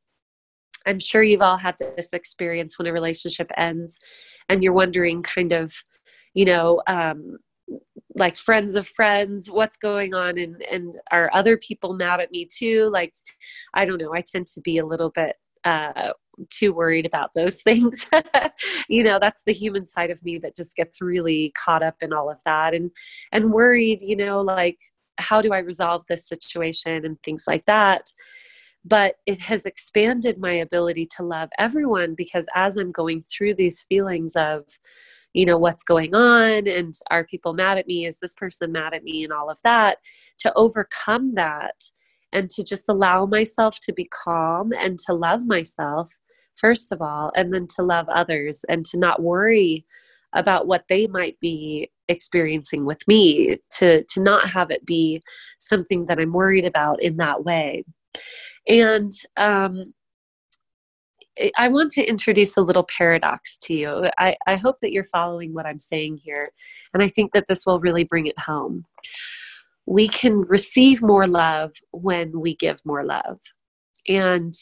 I'm 0.86 0.98
sure 0.98 1.22
you've 1.22 1.42
all 1.42 1.58
had 1.58 1.76
this 1.78 2.12
experience 2.12 2.78
when 2.78 2.86
a 2.86 2.92
relationship 2.92 3.50
ends 3.56 4.00
and 4.48 4.62
you're 4.62 4.72
wondering, 4.72 5.22
kind 5.22 5.52
of, 5.52 5.74
you 6.32 6.46
know, 6.46 6.82
um, 6.86 7.36
like 8.20 8.36
friends 8.36 8.76
of 8.76 8.86
friends 8.86 9.50
what's 9.50 9.76
going 9.76 10.14
on 10.14 10.38
and 10.38 10.62
and 10.70 11.00
are 11.10 11.30
other 11.32 11.56
people 11.56 11.94
mad 11.94 12.20
at 12.20 12.30
me 12.30 12.46
too 12.46 12.88
like 12.92 13.14
i 13.74 13.84
don't 13.84 13.98
know 13.98 14.14
i 14.14 14.20
tend 14.20 14.46
to 14.46 14.60
be 14.60 14.78
a 14.78 14.86
little 14.86 15.10
bit 15.10 15.36
uh 15.64 16.12
too 16.48 16.72
worried 16.72 17.06
about 17.06 17.34
those 17.34 17.56
things. 17.62 18.06
you 18.88 19.02
know, 19.02 19.18
that's 19.18 19.42
the 19.44 19.52
human 19.52 19.84
side 19.84 20.10
of 20.10 20.22
me 20.24 20.38
that 20.38 20.56
just 20.56 20.76
gets 20.76 21.02
really 21.02 21.52
caught 21.56 21.82
up 21.82 21.96
in 22.00 22.12
all 22.12 22.30
of 22.30 22.40
that 22.44 22.74
and 22.74 22.90
and 23.32 23.52
worried, 23.52 24.02
you 24.02 24.16
know, 24.16 24.40
like 24.40 24.78
how 25.18 25.42
do 25.42 25.52
I 25.52 25.58
resolve 25.58 26.04
this 26.08 26.26
situation 26.26 27.04
and 27.04 27.22
things 27.22 27.44
like 27.46 27.66
that. 27.66 28.10
But 28.84 29.16
it 29.26 29.38
has 29.40 29.66
expanded 29.66 30.38
my 30.38 30.52
ability 30.52 31.06
to 31.16 31.22
love 31.22 31.50
everyone 31.58 32.14
because 32.14 32.46
as 32.54 32.78
I'm 32.78 32.92
going 32.92 33.22
through 33.22 33.54
these 33.54 33.82
feelings 33.82 34.34
of, 34.36 34.64
you 35.32 35.46
know, 35.46 35.58
what's 35.58 35.82
going 35.82 36.14
on 36.14 36.66
and 36.66 36.94
are 37.10 37.24
people 37.24 37.52
mad 37.52 37.78
at 37.78 37.86
me? 37.86 38.04
Is 38.04 38.18
this 38.18 38.34
person 38.34 38.72
mad 38.72 38.94
at 38.94 39.04
me? 39.04 39.24
And 39.24 39.32
all 39.32 39.50
of 39.50 39.58
that, 39.64 39.98
to 40.40 40.52
overcome 40.54 41.34
that 41.34 41.74
and 42.32 42.50
to 42.50 42.64
just 42.64 42.88
allow 42.88 43.26
myself 43.26 43.78
to 43.80 43.92
be 43.92 44.06
calm 44.06 44.72
and 44.72 44.98
to 45.00 45.12
love 45.14 45.46
myself 45.46 46.18
first 46.60 46.92
of 46.92 47.00
all, 47.00 47.32
and 47.34 47.52
then 47.52 47.66
to 47.66 47.82
love 47.82 48.08
others 48.08 48.64
and 48.68 48.84
to 48.84 48.98
not 48.98 49.22
worry 49.22 49.86
about 50.34 50.66
what 50.66 50.84
they 50.88 51.06
might 51.06 51.40
be 51.40 51.90
experiencing 52.08 52.84
with 52.84 53.06
me, 53.08 53.56
to, 53.78 54.04
to 54.04 54.20
not 54.20 54.48
have 54.48 54.70
it 54.70 54.84
be 54.84 55.22
something 55.58 56.06
that 56.06 56.20
I'm 56.20 56.32
worried 56.32 56.66
about 56.66 57.02
in 57.02 57.16
that 57.16 57.44
way. 57.44 57.84
And 58.68 59.12
um, 59.36 59.92
I 61.56 61.68
want 61.68 61.90
to 61.92 62.04
introduce 62.04 62.56
a 62.56 62.62
little 62.62 62.84
paradox 62.84 63.56
to 63.58 63.74
you. 63.74 64.10
I, 64.18 64.36
I 64.46 64.56
hope 64.56 64.76
that 64.80 64.92
you're 64.92 65.04
following 65.04 65.52
what 65.52 65.66
I'm 65.66 65.78
saying 65.78 66.18
here, 66.22 66.46
and 66.94 67.02
I 67.02 67.08
think 67.08 67.32
that 67.32 67.46
this 67.48 67.64
will 67.66 67.80
really 67.80 68.04
bring 68.04 68.26
it 68.26 68.38
home. 68.38 68.84
We 69.86 70.08
can 70.08 70.42
receive 70.42 71.02
more 71.02 71.26
love 71.26 71.72
when 71.90 72.40
we 72.40 72.54
give 72.56 72.84
more 72.84 73.04
love. 73.04 73.40
And 74.08 74.54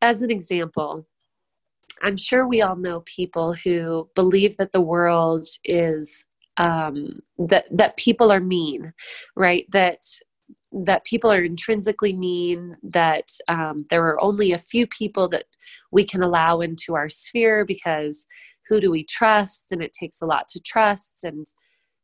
as 0.00 0.22
an 0.22 0.30
example, 0.30 1.06
I'm 2.02 2.16
sure 2.16 2.46
we 2.46 2.62
all 2.62 2.76
know 2.76 3.00
people 3.00 3.52
who 3.52 4.08
believe 4.14 4.56
that 4.56 4.72
the 4.72 4.80
world 4.80 5.46
is 5.64 6.24
um, 6.56 7.20
that 7.38 7.66
that 7.76 7.96
people 7.96 8.32
are 8.32 8.40
mean, 8.40 8.92
right? 9.36 9.66
That 9.70 10.00
that 10.84 11.04
people 11.04 11.30
are 11.30 11.42
intrinsically 11.42 12.12
mean. 12.12 12.76
That 12.82 13.30
um, 13.48 13.86
there 13.90 14.04
are 14.06 14.22
only 14.22 14.52
a 14.52 14.58
few 14.58 14.86
people 14.86 15.28
that 15.28 15.44
we 15.90 16.04
can 16.04 16.22
allow 16.22 16.60
into 16.60 16.94
our 16.94 17.08
sphere 17.08 17.64
because 17.64 18.26
who 18.68 18.80
do 18.80 18.90
we 18.90 19.04
trust? 19.04 19.72
And 19.72 19.82
it 19.82 19.92
takes 19.92 20.20
a 20.20 20.26
lot 20.26 20.48
to 20.48 20.60
trust, 20.60 21.24
and 21.24 21.46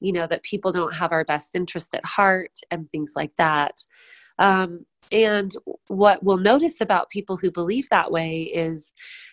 you 0.04 0.12
know 0.12 0.26
that 0.26 0.42
people 0.42 0.70
don't 0.70 0.94
have 0.94 1.12
our 1.12 1.24
best 1.24 1.56
interest 1.56 1.94
at 1.94 2.04
heart, 2.04 2.58
and 2.70 2.90
things 2.90 3.12
like 3.16 3.34
that. 3.36 3.80
Um, 4.38 4.84
and 5.12 5.54
what 5.88 6.22
we'll 6.22 6.38
notice 6.38 6.80
about 6.80 7.10
people 7.10 7.36
who 7.36 7.50
believe 7.50 7.88
that 7.90 8.10
way 8.10 8.42
is 8.42 8.92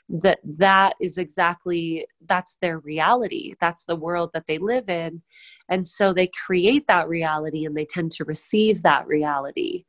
that 0.10 0.40
that 0.44 0.96
is 1.00 1.18
exactly 1.18 2.06
that's 2.28 2.58
their 2.62 2.80
reality. 2.80 3.56
That's 3.60 3.86
the 3.86 3.96
world 3.96 4.32
that 4.34 4.48
they 4.48 4.58
live 4.58 4.90
in. 4.90 5.22
And 5.70 5.88
so 5.88 6.14
they 6.14 6.30
create 6.46 6.88
that 6.88 7.08
reality 7.08 7.66
and 7.66 7.76
they 7.76 7.86
tend 7.86 8.12
to 8.14 8.26
receive 8.26 8.84
that 8.84 9.08
reality. 9.08 9.86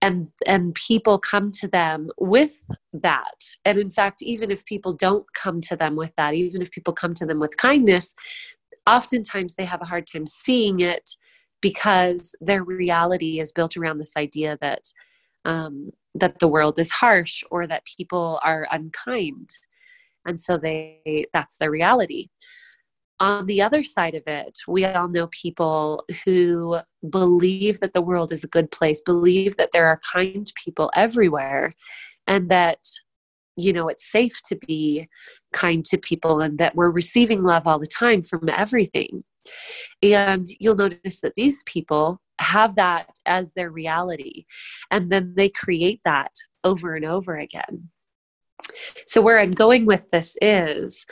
And 0.00 0.28
and 0.46 0.74
people 0.74 1.18
come 1.18 1.50
to 1.52 1.68
them 1.68 2.10
with 2.18 2.64
that. 2.92 3.56
And 3.64 3.78
in 3.78 3.90
fact 3.90 4.22
even 4.22 4.50
if 4.50 4.64
people 4.64 4.92
don't 4.92 5.26
come 5.34 5.60
to 5.62 5.76
them 5.76 5.96
with 5.96 6.12
that 6.16 6.34
even 6.34 6.62
if 6.62 6.70
people 6.70 6.92
come 6.92 7.14
to 7.14 7.26
them 7.26 7.40
with 7.40 7.56
kindness 7.56 8.14
oftentimes 8.88 9.54
they 9.54 9.64
have 9.64 9.82
a 9.82 9.86
hard 9.86 10.06
time 10.06 10.26
seeing 10.26 10.80
it 10.80 11.10
because 11.60 12.34
their 12.40 12.62
reality 12.62 13.40
is 13.40 13.52
built 13.52 13.76
around 13.76 13.96
this 13.96 14.16
idea 14.16 14.58
that 14.60 14.82
um, 15.46 15.90
that 16.14 16.38
the 16.38 16.48
world 16.48 16.78
is 16.78 16.90
harsh 16.90 17.42
or 17.50 17.66
that 17.66 17.84
people 17.96 18.40
are 18.42 18.66
unkind. 18.70 19.50
And 20.26 20.38
so 20.38 20.56
they 20.56 21.26
that's 21.32 21.56
their 21.58 21.70
reality. 21.70 22.28
On 23.20 23.46
the 23.46 23.62
other 23.62 23.82
side 23.82 24.14
of 24.14 24.24
it 24.26 24.58
we 24.66 24.84
all 24.84 25.08
know 25.08 25.28
people 25.28 26.04
who 26.24 26.78
believe 27.08 27.80
that 27.80 27.92
the 27.92 28.02
world 28.02 28.32
is 28.32 28.44
a 28.44 28.48
good 28.48 28.70
place 28.70 29.00
believe 29.00 29.56
that 29.56 29.70
there 29.72 29.86
are 29.86 30.00
kind 30.12 30.50
people 30.56 30.90
everywhere 30.94 31.74
and 32.26 32.50
that 32.50 32.80
you 33.56 33.72
know 33.72 33.88
it's 33.88 34.10
safe 34.10 34.40
to 34.44 34.56
be 34.66 35.08
kind 35.52 35.84
to 35.84 35.98
people 35.98 36.40
and 36.40 36.58
that 36.58 36.74
we're 36.74 36.90
receiving 36.90 37.42
love 37.42 37.66
all 37.66 37.78
the 37.78 37.86
time 37.86 38.22
from 38.22 38.48
everything 38.48 39.22
and 40.02 40.46
you'll 40.58 40.76
notice 40.76 41.20
that 41.20 41.34
these 41.36 41.62
people 41.64 42.20
have 42.40 42.74
that 42.76 43.10
as 43.26 43.52
their 43.52 43.70
reality. 43.70 44.44
And 44.90 45.10
then 45.10 45.34
they 45.36 45.48
create 45.48 46.00
that 46.04 46.32
over 46.62 46.94
and 46.94 47.04
over 47.04 47.36
again. 47.36 47.90
So, 49.06 49.20
where 49.20 49.38
I'm 49.38 49.50
going 49.50 49.86
with 49.86 50.08
this 50.10 50.36
is 50.40 51.04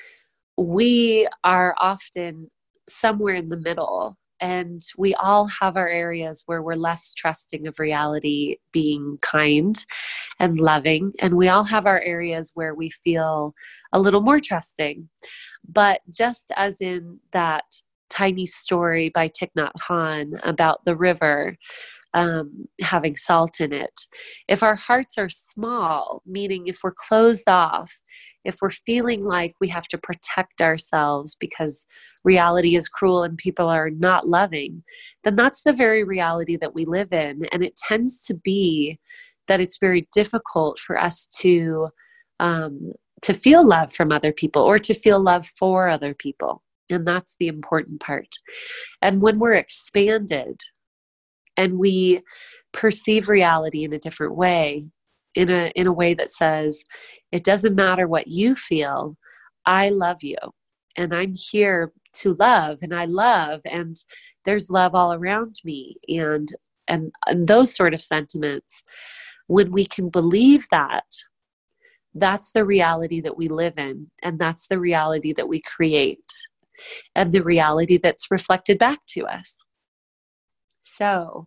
we 0.56 1.28
are 1.44 1.74
often 1.78 2.50
somewhere 2.88 3.34
in 3.34 3.48
the 3.48 3.56
middle 3.56 4.16
and 4.42 4.82
we 4.98 5.14
all 5.14 5.46
have 5.46 5.76
our 5.76 5.88
areas 5.88 6.42
where 6.46 6.62
we're 6.62 6.74
less 6.74 7.14
trusting 7.14 7.66
of 7.66 7.78
reality 7.78 8.56
being 8.72 9.18
kind 9.22 9.84
and 10.38 10.60
loving 10.60 11.12
and 11.20 11.36
we 11.36 11.48
all 11.48 11.64
have 11.64 11.86
our 11.86 12.00
areas 12.02 12.50
where 12.54 12.74
we 12.74 12.90
feel 12.90 13.54
a 13.92 14.00
little 14.00 14.20
more 14.20 14.40
trusting 14.40 15.08
but 15.66 16.00
just 16.10 16.46
as 16.56 16.80
in 16.80 17.18
that 17.30 17.64
tiny 18.12 18.44
story 18.44 19.08
by 19.08 19.28
Thich 19.28 19.50
Nhat 19.56 19.72
Hanh 19.88 20.38
about 20.42 20.84
the 20.84 20.94
river. 20.94 21.56
Um, 22.14 22.66
having 22.80 23.16
salt 23.16 23.60
in 23.60 23.72
it. 23.72 23.92
If 24.48 24.62
our 24.62 24.74
hearts 24.74 25.16
are 25.18 25.30
small, 25.30 26.22
meaning 26.26 26.66
if 26.66 26.80
we're 26.82 26.94
closed 26.94 27.48
off, 27.48 28.00
if 28.44 28.56
we're 28.60 28.70
feeling 28.70 29.24
like 29.24 29.54
we 29.60 29.68
have 29.68 29.88
to 29.88 29.98
protect 29.98 30.60
ourselves 30.60 31.36
because 31.38 31.86
reality 32.24 32.76
is 32.76 32.88
cruel 32.88 33.22
and 33.22 33.38
people 33.38 33.68
are 33.68 33.90
not 33.90 34.28
loving, 34.28 34.82
then 35.24 35.36
that's 35.36 35.62
the 35.62 35.72
very 35.72 36.04
reality 36.04 36.56
that 36.56 36.74
we 36.74 36.84
live 36.84 37.12
in. 37.12 37.46
And 37.52 37.64
it 37.64 37.76
tends 37.76 38.22
to 38.24 38.34
be 38.34 38.98
that 39.48 39.60
it's 39.60 39.78
very 39.78 40.08
difficult 40.12 40.78
for 40.78 40.98
us 40.98 41.26
to. 41.40 41.88
Um, 42.40 42.92
to 43.20 43.34
feel 43.34 43.64
love 43.64 43.92
from 43.92 44.10
other 44.10 44.32
people 44.32 44.62
or 44.62 44.80
to 44.80 44.94
feel 44.94 45.20
love 45.20 45.46
for 45.56 45.88
other 45.88 46.12
people. 46.12 46.60
And 46.90 47.06
that's 47.06 47.36
the 47.38 47.48
important 47.48 48.00
part. 48.00 48.28
And 49.00 49.22
when 49.22 49.38
we're 49.38 49.54
expanded, 49.54 50.60
and 51.56 51.78
we 51.78 52.20
perceive 52.72 53.28
reality 53.28 53.84
in 53.84 53.92
a 53.92 53.98
different 53.98 54.34
way 54.34 54.90
in 55.34 55.50
a 55.50 55.72
in 55.74 55.86
a 55.86 55.92
way 55.92 56.14
that 56.14 56.30
says 56.30 56.82
it 57.30 57.44
doesn't 57.44 57.74
matter 57.74 58.06
what 58.06 58.28
you 58.28 58.54
feel 58.54 59.16
i 59.66 59.88
love 59.88 60.22
you. 60.22 60.36
And 60.96 61.14
i'm 61.14 61.32
here 61.34 61.92
to 62.14 62.34
love 62.34 62.80
and 62.82 62.94
i 62.94 63.06
love 63.06 63.60
and 63.70 63.96
there's 64.44 64.70
love 64.70 64.94
all 64.94 65.12
around 65.12 65.56
me. 65.64 65.96
And 66.08 66.48
and, 66.88 67.12
and 67.26 67.46
those 67.46 67.74
sort 67.74 67.94
of 67.94 68.02
sentiments 68.02 68.82
when 69.46 69.70
we 69.70 69.86
can 69.86 70.08
believe 70.08 70.66
that 70.70 71.04
that's 72.14 72.52
the 72.52 72.64
reality 72.64 73.20
that 73.20 73.36
we 73.36 73.48
live 73.48 73.78
in 73.78 74.10
and 74.22 74.38
that's 74.38 74.66
the 74.66 74.78
reality 74.78 75.32
that 75.32 75.48
we 75.48 75.62
create 75.62 76.30
and 77.14 77.32
the 77.32 77.42
reality 77.42 77.96
that's 77.96 78.30
reflected 78.30 78.78
back 78.78 78.98
to 79.06 79.24
us 79.26 79.54
so, 80.82 81.46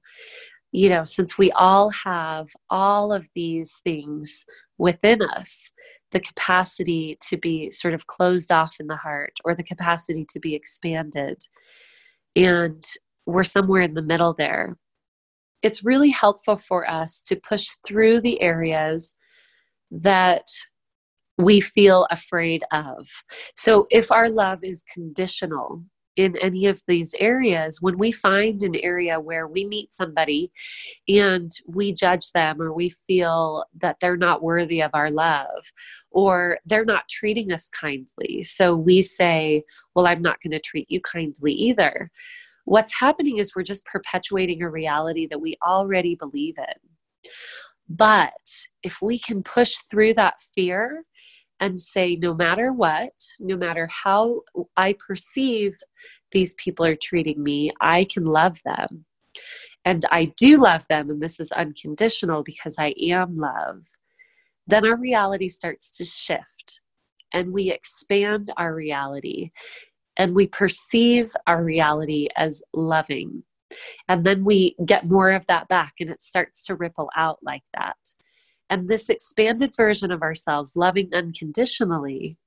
you 0.72 0.90
know, 0.90 1.04
since 1.04 1.38
we 1.38 1.52
all 1.52 1.90
have 1.90 2.50
all 2.70 3.14
of 3.14 3.30
these 3.36 3.74
things 3.84 4.46
within 4.78 5.22
us, 5.22 5.72
the 6.12 6.20
capacity 6.20 7.18
to 7.30 7.38
be 7.38 7.70
sort 7.72 7.94
of 7.94 8.08
closed 8.08 8.52
off 8.52 8.78
in 8.80 8.88
the 8.88 8.96
heart 8.96 9.34
or 9.44 9.56
the 9.56 9.64
capacity 9.64 10.26
to 10.30 10.40
be 10.40 10.56
expanded, 10.56 11.38
and 12.36 12.84
we're 13.26 13.44
somewhere 13.44 13.82
in 13.82 13.94
the 13.94 14.02
middle 14.02 14.34
there, 14.34 14.78
it's 15.62 15.84
really 15.84 16.10
helpful 16.10 16.58
for 16.58 16.90
us 16.90 17.22
to 17.24 17.36
push 17.36 17.70
through 17.86 18.22
the 18.22 18.42
areas 18.42 19.16
that 19.90 20.46
we 21.38 21.60
feel 21.60 22.08
afraid 22.12 22.64
of. 22.72 23.08
So 23.56 23.88
if 23.90 24.12
our 24.12 24.30
love 24.30 24.64
is 24.64 24.84
conditional, 24.94 25.84
in 26.16 26.38
any 26.38 26.66
of 26.66 26.82
these 26.88 27.14
areas, 27.20 27.82
when 27.82 27.98
we 27.98 28.12
find 28.12 28.64
an 28.64 28.76
area 28.76 29.20
where 29.20 29.48
we 29.48 29.66
meet 29.66 29.94
somebody 29.94 30.52
and 31.08 31.52
we 31.68 31.94
judge 31.94 32.32
them 32.32 32.62
or 32.62 32.74
we 32.74 32.90
feel 32.90 33.66
that 33.78 33.98
they're 34.00 34.18
not 34.18 34.44
worthy 34.44 34.82
of 34.82 34.92
our 34.94 35.12
love 35.12 35.72
or 36.12 36.60
they're 36.66 36.86
not 36.86 37.10
treating 37.10 37.52
us 37.52 37.70
kindly, 37.70 38.44
so 38.44 38.76
we 38.76 39.02
say, 39.02 39.64
Well, 39.94 40.08
I'm 40.08 40.22
not 40.22 40.42
going 40.42 40.52
to 40.52 40.60
treat 40.60 40.90
you 40.90 41.02
kindly 41.02 41.54
either. 41.54 42.12
What's 42.66 43.00
happening 43.00 43.38
is 43.38 43.56
we're 43.56 43.64
just 43.64 43.86
perpetuating 43.86 44.64
a 44.64 44.70
reality 44.70 45.28
that 45.28 45.42
we 45.42 45.56
already 45.66 46.16
believe 46.16 46.56
in. 46.58 47.30
But 47.88 48.34
if 48.82 49.02
we 49.02 49.20
can 49.20 49.44
push 49.44 49.76
through 49.92 50.16
that 50.16 50.40
fear 50.56 51.04
and 51.66 51.80
say, 51.80 52.16
no 52.16 52.36
matter 52.36 52.72
what, 52.72 53.14
no 53.40 53.58
matter 53.58 53.88
how 53.88 54.42
I 54.78 54.94
perceive 54.94 55.76
these 56.32 56.54
people 56.54 56.86
are 56.86 56.96
treating 56.96 57.42
me, 57.42 57.72
I 57.82 58.06
can 58.06 58.24
love 58.24 58.62
them. 58.64 59.06
And 59.84 60.06
I 60.12 60.26
do 60.38 60.62
love 60.62 60.88
them, 60.88 61.10
and 61.10 61.22
this 61.22 61.40
is 61.40 61.52
unconditional 61.52 62.44
because 62.44 62.76
I 62.78 62.94
am 63.02 63.38
love. 63.38 63.88
Then 64.68 64.86
our 64.86 64.96
reality 64.96 65.48
starts 65.48 65.90
to 65.98 66.06
shift 66.06 66.82
and 67.34 67.52
we 67.52 67.72
expand 67.72 68.52
our 68.58 68.74
reality 68.74 69.52
and 70.18 70.36
we 70.36 70.48
perceive 70.48 71.32
our 71.48 71.64
reality 71.64 72.30
as 72.36 72.62
loving. 72.74 73.44
And 74.08 74.24
then 74.24 74.44
we 74.44 74.76
get 74.86 75.10
more 75.10 75.32
of 75.32 75.48
that 75.48 75.68
back 75.68 75.96
and 76.00 76.10
it 76.10 76.22
starts 76.22 76.64
to 76.66 76.76
ripple 76.76 77.10
out 77.16 77.40
like 77.42 77.64
that. 77.74 77.98
And 78.70 78.88
this 78.88 79.10
expanded 79.10 79.76
version 79.76 80.12
of 80.12 80.22
ourselves, 80.22 80.76
loving 80.76 81.10
unconditionally, 81.14 82.38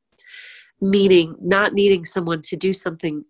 meaning 0.80 1.36
not 1.40 1.74
needing 1.74 2.04
someone 2.04 2.42
to 2.42 2.56
do 2.56 2.72
something 2.72 3.24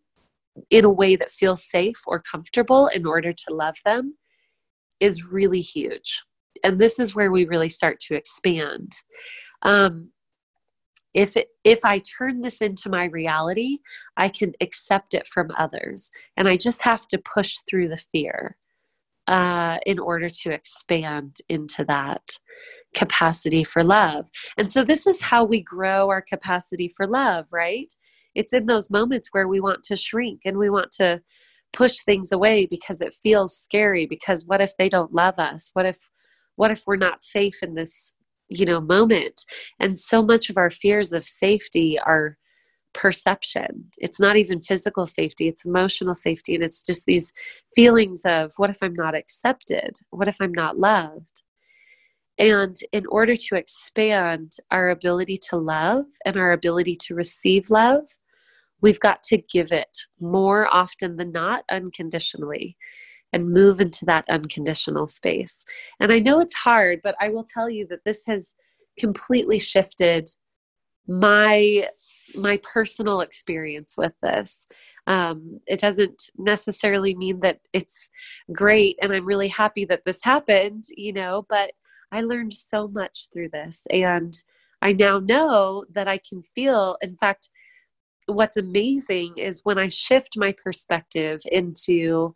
in 0.70 0.84
a 0.84 0.90
way 0.90 1.16
that 1.16 1.30
feels 1.30 1.68
safe 1.68 2.02
or 2.06 2.20
comfortable 2.20 2.88
in 2.88 3.06
order 3.06 3.32
to 3.32 3.54
love 3.54 3.76
them, 3.84 4.16
is 5.00 5.24
really 5.24 5.60
huge. 5.60 6.22
And 6.64 6.78
this 6.78 6.98
is 6.98 7.14
where 7.14 7.30
we 7.30 7.44
really 7.44 7.68
start 7.68 8.00
to 8.00 8.14
expand. 8.14 8.92
Um, 9.62 10.10
if 11.14 11.36
it, 11.36 11.48
if 11.64 11.84
I 11.84 12.00
turn 12.00 12.40
this 12.40 12.58
into 12.58 12.90
my 12.90 13.04
reality, 13.04 13.78
I 14.16 14.28
can 14.28 14.52
accept 14.60 15.14
it 15.14 15.26
from 15.26 15.50
others, 15.56 16.10
and 16.36 16.46
I 16.46 16.56
just 16.56 16.82
have 16.82 17.06
to 17.08 17.18
push 17.18 17.56
through 17.68 17.88
the 17.88 17.96
fear 17.96 18.56
uh, 19.26 19.78
in 19.86 19.98
order 19.98 20.28
to 20.28 20.52
expand 20.52 21.36
into 21.48 21.84
that 21.84 22.22
capacity 22.94 23.64
for 23.64 23.82
love. 23.82 24.28
And 24.56 24.70
so, 24.70 24.84
this 24.84 25.06
is 25.06 25.22
how 25.22 25.44
we 25.44 25.60
grow 25.60 26.08
our 26.08 26.22
capacity 26.22 26.88
for 26.88 27.06
love, 27.06 27.46
right? 27.52 27.92
It's 28.34 28.52
in 28.52 28.66
those 28.66 28.90
moments 28.90 29.28
where 29.32 29.48
we 29.48 29.60
want 29.60 29.82
to 29.84 29.96
shrink 29.96 30.42
and 30.44 30.58
we 30.58 30.70
want 30.70 30.90
to 30.92 31.20
push 31.72 31.98
things 31.98 32.32
away 32.32 32.66
because 32.66 33.00
it 33.00 33.16
feels 33.22 33.56
scary. 33.56 34.06
Because 34.06 34.44
what 34.46 34.60
if 34.60 34.76
they 34.76 34.88
don't 34.88 35.12
love 35.12 35.38
us? 35.38 35.70
What 35.74 35.86
if, 35.86 36.08
what 36.56 36.70
if 36.70 36.84
we're 36.86 36.96
not 36.96 37.22
safe 37.22 37.62
in 37.62 37.74
this, 37.74 38.14
you 38.48 38.64
know, 38.64 38.80
moment? 38.80 39.42
And 39.78 39.98
so 39.98 40.22
much 40.22 40.50
of 40.50 40.56
our 40.56 40.70
fears 40.70 41.12
of 41.12 41.26
safety 41.26 41.98
are 41.98 42.36
perception. 42.94 43.86
It's 43.98 44.18
not 44.18 44.36
even 44.36 44.60
physical 44.60 45.06
safety, 45.06 45.48
it's 45.48 45.64
emotional 45.64 46.14
safety. 46.14 46.54
And 46.54 46.64
it's 46.64 46.80
just 46.80 47.06
these 47.06 47.32
feelings 47.74 48.22
of 48.24 48.52
what 48.56 48.70
if 48.70 48.78
I'm 48.82 48.94
not 48.94 49.14
accepted? 49.14 49.98
What 50.10 50.28
if 50.28 50.36
I'm 50.40 50.52
not 50.52 50.78
loved? 50.78 51.42
And 52.38 52.76
in 52.92 53.04
order 53.06 53.34
to 53.34 53.56
expand 53.56 54.52
our 54.70 54.90
ability 54.90 55.38
to 55.50 55.56
love 55.56 56.04
and 56.24 56.36
our 56.36 56.52
ability 56.52 56.96
to 57.06 57.14
receive 57.14 57.70
love, 57.70 58.04
we've 58.80 59.00
got 59.00 59.22
to 59.24 59.38
give 59.38 59.72
it 59.72 59.98
more 60.20 60.72
often 60.72 61.16
than 61.16 61.32
not 61.32 61.64
unconditionally 61.70 62.76
and 63.32 63.50
move 63.52 63.80
into 63.80 64.04
that 64.06 64.24
unconditional 64.30 65.06
space. 65.06 65.64
And 66.00 66.12
I 66.12 66.18
know 66.20 66.40
it's 66.40 66.54
hard, 66.54 67.00
but 67.02 67.16
I 67.20 67.28
will 67.28 67.44
tell 67.44 67.68
you 67.68 67.86
that 67.88 68.04
this 68.04 68.22
has 68.26 68.54
completely 68.98 69.58
shifted 69.58 70.28
my 71.06 71.88
my 72.36 72.58
personal 72.58 73.22
experience 73.22 73.94
with 73.96 74.12
this. 74.22 74.66
Um, 75.06 75.60
it 75.66 75.80
doesn't 75.80 76.24
necessarily 76.36 77.14
mean 77.14 77.40
that 77.40 77.60
it's 77.72 78.10
great 78.52 78.98
and 79.00 79.12
I'm 79.12 79.24
really 79.24 79.48
happy 79.48 79.86
that 79.86 80.04
this 80.04 80.18
happened, 80.22 80.84
you 80.94 81.14
know, 81.14 81.46
but 81.48 81.72
I 82.10 82.22
learned 82.22 82.54
so 82.54 82.88
much 82.88 83.28
through 83.32 83.50
this. 83.50 83.82
And 83.90 84.36
I 84.80 84.92
now 84.92 85.18
know 85.18 85.84
that 85.92 86.08
I 86.08 86.18
can 86.18 86.42
feel, 86.42 86.96
in 87.02 87.16
fact, 87.16 87.50
what's 88.26 88.56
amazing 88.56 89.38
is 89.38 89.60
when 89.64 89.78
I 89.78 89.88
shift 89.88 90.36
my 90.36 90.52
perspective 90.52 91.40
into, 91.50 92.34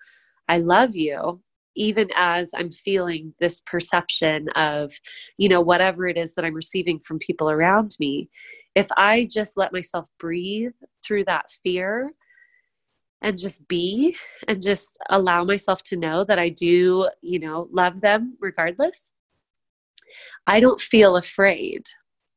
I 0.49 0.59
love 0.59 0.97
you, 0.97 1.43
even 1.75 2.09
as 2.17 2.51
I'm 2.55 2.71
feeling 2.71 3.35
this 3.41 3.63
perception 3.67 4.49
of, 4.51 4.93
you 5.39 5.49
know, 5.49 5.61
whatever 5.61 6.07
it 6.07 6.17
is 6.17 6.35
that 6.35 6.45
I'm 6.45 6.55
receiving 6.55 6.99
from 6.99 7.19
people 7.19 7.51
around 7.51 7.97
me, 8.01 8.29
if 8.75 8.89
I 8.97 9.29
just 9.31 9.57
let 9.57 9.73
myself 9.73 10.09
breathe 10.19 10.73
through 11.05 11.25
that 11.27 11.51
fear 11.63 12.13
and 13.21 13.39
just 13.39 13.67
be 13.69 14.17
and 14.49 14.61
just 14.61 14.99
allow 15.09 15.45
myself 15.45 15.83
to 15.85 15.97
know 15.97 16.25
that 16.25 16.39
I 16.39 16.49
do, 16.49 17.09
you 17.23 17.39
know, 17.39 17.69
love 17.71 18.01
them 18.01 18.37
regardless, 18.41 19.12
I 20.47 20.61
don't 20.61 20.81
feel 20.81 21.17
afraid 21.17 21.85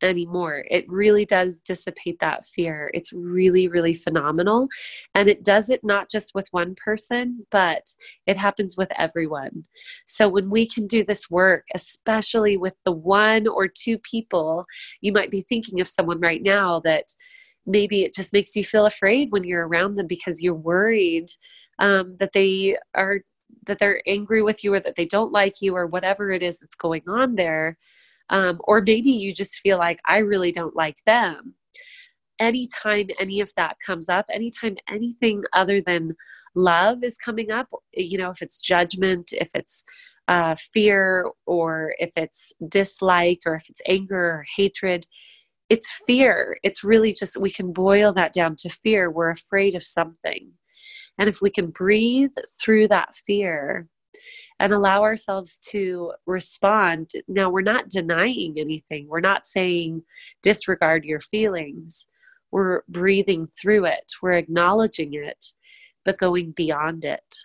anymore. 0.01 0.65
It 0.69 0.85
really 0.89 1.25
does 1.25 1.59
dissipate 1.59 2.19
that 2.19 2.45
fear. 2.45 2.91
It's 2.93 3.13
really, 3.13 3.67
really 3.67 3.93
phenomenal. 3.93 4.67
And 5.13 5.29
it 5.29 5.43
does 5.43 5.69
it 5.69 5.83
not 5.83 6.09
just 6.09 6.33
with 6.35 6.47
one 6.51 6.75
person, 6.75 7.45
but 7.51 7.83
it 8.27 8.37
happens 8.37 8.75
with 8.77 8.89
everyone. 8.97 9.63
So 10.05 10.27
when 10.27 10.49
we 10.49 10.67
can 10.67 10.87
do 10.87 11.03
this 11.03 11.29
work, 11.29 11.65
especially 11.73 12.57
with 12.57 12.75
the 12.85 12.91
one 12.91 13.47
or 13.47 13.67
two 13.67 13.97
people, 13.97 14.65
you 15.01 15.11
might 15.11 15.31
be 15.31 15.41
thinking 15.41 15.81
of 15.81 15.87
someone 15.87 16.19
right 16.19 16.41
now 16.43 16.81
that 16.81 17.05
maybe 17.65 18.03
it 18.03 18.13
just 18.13 18.33
makes 18.33 18.55
you 18.55 18.63
feel 18.63 18.85
afraid 18.85 19.31
when 19.31 19.43
you're 19.43 19.67
around 19.67 19.95
them 19.95 20.07
because 20.07 20.41
you're 20.41 20.53
worried 20.53 21.27
um, 21.79 22.15
that 22.19 22.33
they 22.33 22.77
are 22.93 23.21
that 23.65 23.79
they're 23.79 24.01
angry 24.07 24.41
with 24.41 24.63
you 24.63 24.73
or 24.73 24.79
that 24.79 24.95
they 24.95 25.05
don't 25.05 25.31
like 25.31 25.61
you 25.61 25.75
or 25.75 25.87
whatever 25.87 26.31
it 26.31 26.43
is 26.43 26.59
that's 26.59 26.75
going 26.75 27.03
on 27.07 27.35
there 27.35 27.77
um, 28.29 28.59
or 28.63 28.81
maybe 28.81 29.11
you 29.11 29.33
just 29.33 29.59
feel 29.59 29.77
like 29.77 29.99
i 30.05 30.17
really 30.17 30.51
don't 30.51 30.75
like 30.75 30.97
them 31.05 31.55
anytime 32.39 33.07
any 33.19 33.41
of 33.41 33.53
that 33.55 33.77
comes 33.85 34.09
up, 34.09 34.25
anytime 34.29 34.77
anything 34.89 35.41
other 35.53 35.81
than 35.81 36.15
love 36.55 37.03
is 37.03 37.17
coming 37.17 37.51
up, 37.51 37.67
you 37.93 38.17
know, 38.17 38.29
if 38.29 38.41
it's 38.41 38.59
judgment, 38.59 39.33
if 39.33 39.49
it's 39.53 39.83
uh, 40.27 40.55
fear, 40.73 41.29
or 41.45 41.93
if 41.99 42.11
it's 42.15 42.53
dislike, 42.67 43.41
or 43.45 43.55
if 43.55 43.69
it's 43.69 43.81
anger 43.87 44.15
or 44.15 44.45
hatred, 44.55 45.05
it's 45.69 45.91
fear. 46.07 46.57
It's 46.63 46.83
really 46.83 47.13
just, 47.13 47.37
we 47.37 47.51
can 47.51 47.73
boil 47.73 48.13
that 48.13 48.33
down 48.33 48.55
to 48.57 48.69
fear. 48.69 49.09
We're 49.09 49.31
afraid 49.31 49.75
of 49.75 49.83
something. 49.83 50.51
And 51.17 51.29
if 51.29 51.41
we 51.41 51.49
can 51.49 51.67
breathe 51.67 52.35
through 52.61 52.89
that 52.89 53.15
fear 53.15 53.87
and 54.59 54.73
allow 54.73 55.03
ourselves 55.03 55.57
to 55.69 56.13
respond, 56.25 57.11
now 57.27 57.49
we're 57.49 57.61
not 57.61 57.89
denying 57.89 58.55
anything. 58.57 59.07
We're 59.07 59.19
not 59.19 59.45
saying 59.45 60.03
disregard 60.41 61.05
your 61.05 61.19
feelings. 61.19 62.07
We're 62.51 62.81
breathing 62.87 63.47
through 63.47 63.85
it. 63.85 64.13
We're 64.21 64.33
acknowledging 64.33 65.13
it, 65.13 65.45
but 66.03 66.17
going 66.17 66.51
beyond 66.51 67.05
it. 67.05 67.35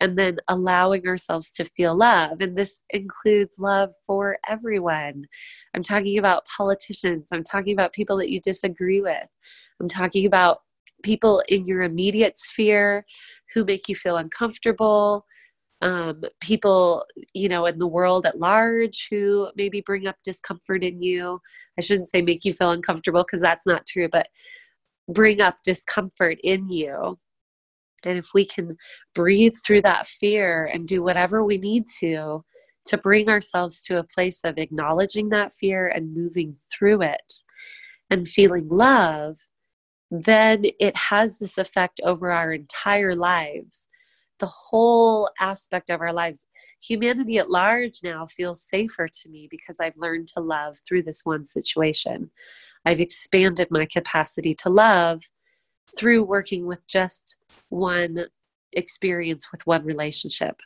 And 0.00 0.18
then 0.18 0.38
allowing 0.48 1.06
ourselves 1.06 1.52
to 1.52 1.70
feel 1.76 1.96
love. 1.96 2.40
And 2.40 2.58
this 2.58 2.82
includes 2.90 3.60
love 3.60 3.90
for 4.04 4.38
everyone. 4.48 5.26
I'm 5.74 5.84
talking 5.84 6.18
about 6.18 6.46
politicians. 6.56 7.28
I'm 7.32 7.44
talking 7.44 7.72
about 7.72 7.92
people 7.92 8.16
that 8.16 8.30
you 8.30 8.40
disagree 8.40 9.00
with. 9.00 9.28
I'm 9.80 9.88
talking 9.88 10.26
about 10.26 10.62
people 11.02 11.42
in 11.48 11.66
your 11.66 11.82
immediate 11.82 12.38
sphere 12.38 13.04
who 13.54 13.64
make 13.64 13.88
you 13.88 13.94
feel 13.94 14.16
uncomfortable, 14.16 15.26
um, 15.82 16.22
people, 16.40 17.04
you 17.34 17.48
know, 17.48 17.66
in 17.66 17.78
the 17.78 17.86
world 17.86 18.24
at 18.24 18.38
large 18.38 19.08
who 19.10 19.50
maybe 19.56 19.80
bring 19.80 20.06
up 20.06 20.16
discomfort 20.24 20.84
in 20.84 21.02
you. 21.02 21.40
I 21.76 21.82
shouldn't 21.82 22.08
say 22.08 22.22
make 22.22 22.44
you 22.44 22.52
feel 22.52 22.70
uncomfortable 22.70 23.24
because 23.24 23.40
that's 23.40 23.66
not 23.66 23.86
true, 23.86 24.08
but 24.10 24.28
bring 25.08 25.40
up 25.40 25.56
discomfort 25.64 26.38
in 26.44 26.70
you. 26.70 27.18
And 28.04 28.18
if 28.18 28.30
we 28.32 28.44
can 28.44 28.76
breathe 29.14 29.54
through 29.64 29.82
that 29.82 30.06
fear 30.06 30.70
and 30.72 30.86
do 30.86 31.02
whatever 31.02 31.44
we 31.44 31.58
need 31.58 31.84
to, 32.00 32.44
to 32.86 32.98
bring 32.98 33.28
ourselves 33.28 33.80
to 33.82 33.98
a 33.98 34.04
place 34.04 34.40
of 34.44 34.58
acknowledging 34.58 35.28
that 35.28 35.52
fear 35.52 35.86
and 35.88 36.14
moving 36.14 36.52
through 36.72 37.02
it 37.02 37.34
and 38.10 38.26
feeling 38.26 38.68
love, 38.68 39.38
then 40.12 40.64
it 40.78 40.94
has 40.94 41.38
this 41.38 41.56
effect 41.56 41.98
over 42.04 42.30
our 42.30 42.52
entire 42.52 43.14
lives. 43.14 43.88
The 44.40 44.46
whole 44.46 45.30
aspect 45.40 45.88
of 45.88 46.02
our 46.02 46.12
lives. 46.12 46.44
Humanity 46.82 47.38
at 47.38 47.50
large 47.50 48.00
now 48.04 48.26
feels 48.26 48.62
safer 48.68 49.08
to 49.08 49.28
me 49.30 49.48
because 49.50 49.76
I've 49.80 49.96
learned 49.96 50.28
to 50.34 50.40
love 50.40 50.76
through 50.86 51.04
this 51.04 51.22
one 51.24 51.46
situation. 51.46 52.30
I've 52.84 53.00
expanded 53.00 53.68
my 53.70 53.86
capacity 53.86 54.54
to 54.56 54.68
love 54.68 55.22
through 55.98 56.24
working 56.24 56.66
with 56.66 56.86
just 56.86 57.38
one 57.70 58.26
experience 58.72 59.50
with 59.50 59.66
one 59.66 59.84
relationship. 59.84 60.56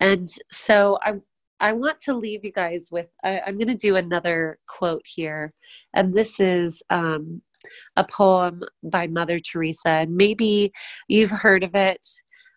And 0.00 0.28
so 0.50 0.98
I 1.02 1.14
I 1.58 1.72
want 1.72 1.98
to 2.02 2.14
leave 2.14 2.44
you 2.44 2.52
guys 2.52 2.88
with 2.92 3.08
I, 3.24 3.40
am 3.46 3.56
going 3.56 3.68
to 3.68 3.74
do 3.74 3.96
another 3.96 4.58
quote 4.68 5.04
here, 5.06 5.54
and 5.94 6.14
this 6.14 6.38
is 6.38 6.82
um, 6.90 7.42
a 7.96 8.04
poem 8.04 8.62
by 8.82 9.06
Mother 9.06 9.38
Teresa, 9.38 10.06
maybe 10.08 10.72
you've 11.08 11.30
heard 11.30 11.64
of 11.64 11.74
it. 11.74 12.04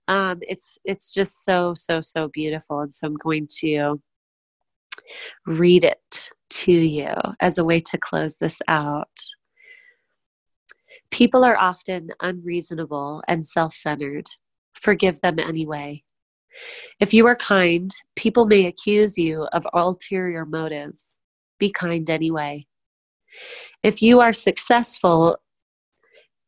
Um, 0.08 0.40
it's 0.42 0.78
it's 0.86 1.14
just 1.14 1.46
so 1.46 1.74
so 1.76 2.02
so 2.02 2.30
beautiful, 2.30 2.80
and 2.80 2.94
so 2.94 3.08
I'm 3.08 3.16
going 3.16 3.48
to 3.60 4.02
read 5.46 5.84
it 5.84 6.30
to 6.50 6.72
you 6.72 7.14
as 7.40 7.58
a 7.58 7.64
way 7.64 7.80
to 7.80 7.98
close 7.98 8.38
this 8.38 8.58
out. 8.68 9.08
People 11.12 11.44
are 11.44 11.58
often 11.58 12.10
unreasonable 12.22 13.24
and 13.28 13.46
self 13.46 13.74
centered. 13.74 14.28
Forgive 14.74 15.22
them 15.22 15.40
anyway. 15.40 16.04
If 17.00 17.14
you 17.14 17.28
are 17.28 17.36
kind, 17.36 17.92
people 18.16 18.46
may 18.46 18.66
accuse 18.66 19.18
you 19.18 19.44
of 19.54 19.68
ulterior 19.74 20.46
motives. 20.46 21.20
Be 21.60 21.72
kind 21.72 22.10
anyway. 22.10 22.66
If 23.84 24.02
you 24.02 24.20
are 24.20 24.34
successful, 24.34 25.38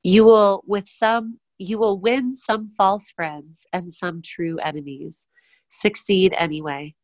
you 0.04 0.24
will 0.26 0.64
with 0.66 0.88
some 0.88 1.40
you 1.58 1.78
will 1.78 2.00
win 2.00 2.34
some 2.34 2.68
false 2.68 3.10
friends 3.12 3.60
and 3.72 3.94
some 3.94 4.22
true 4.24 4.58
enemies. 4.60 5.28
Succeed 5.70 6.34
anyway. 6.36 6.96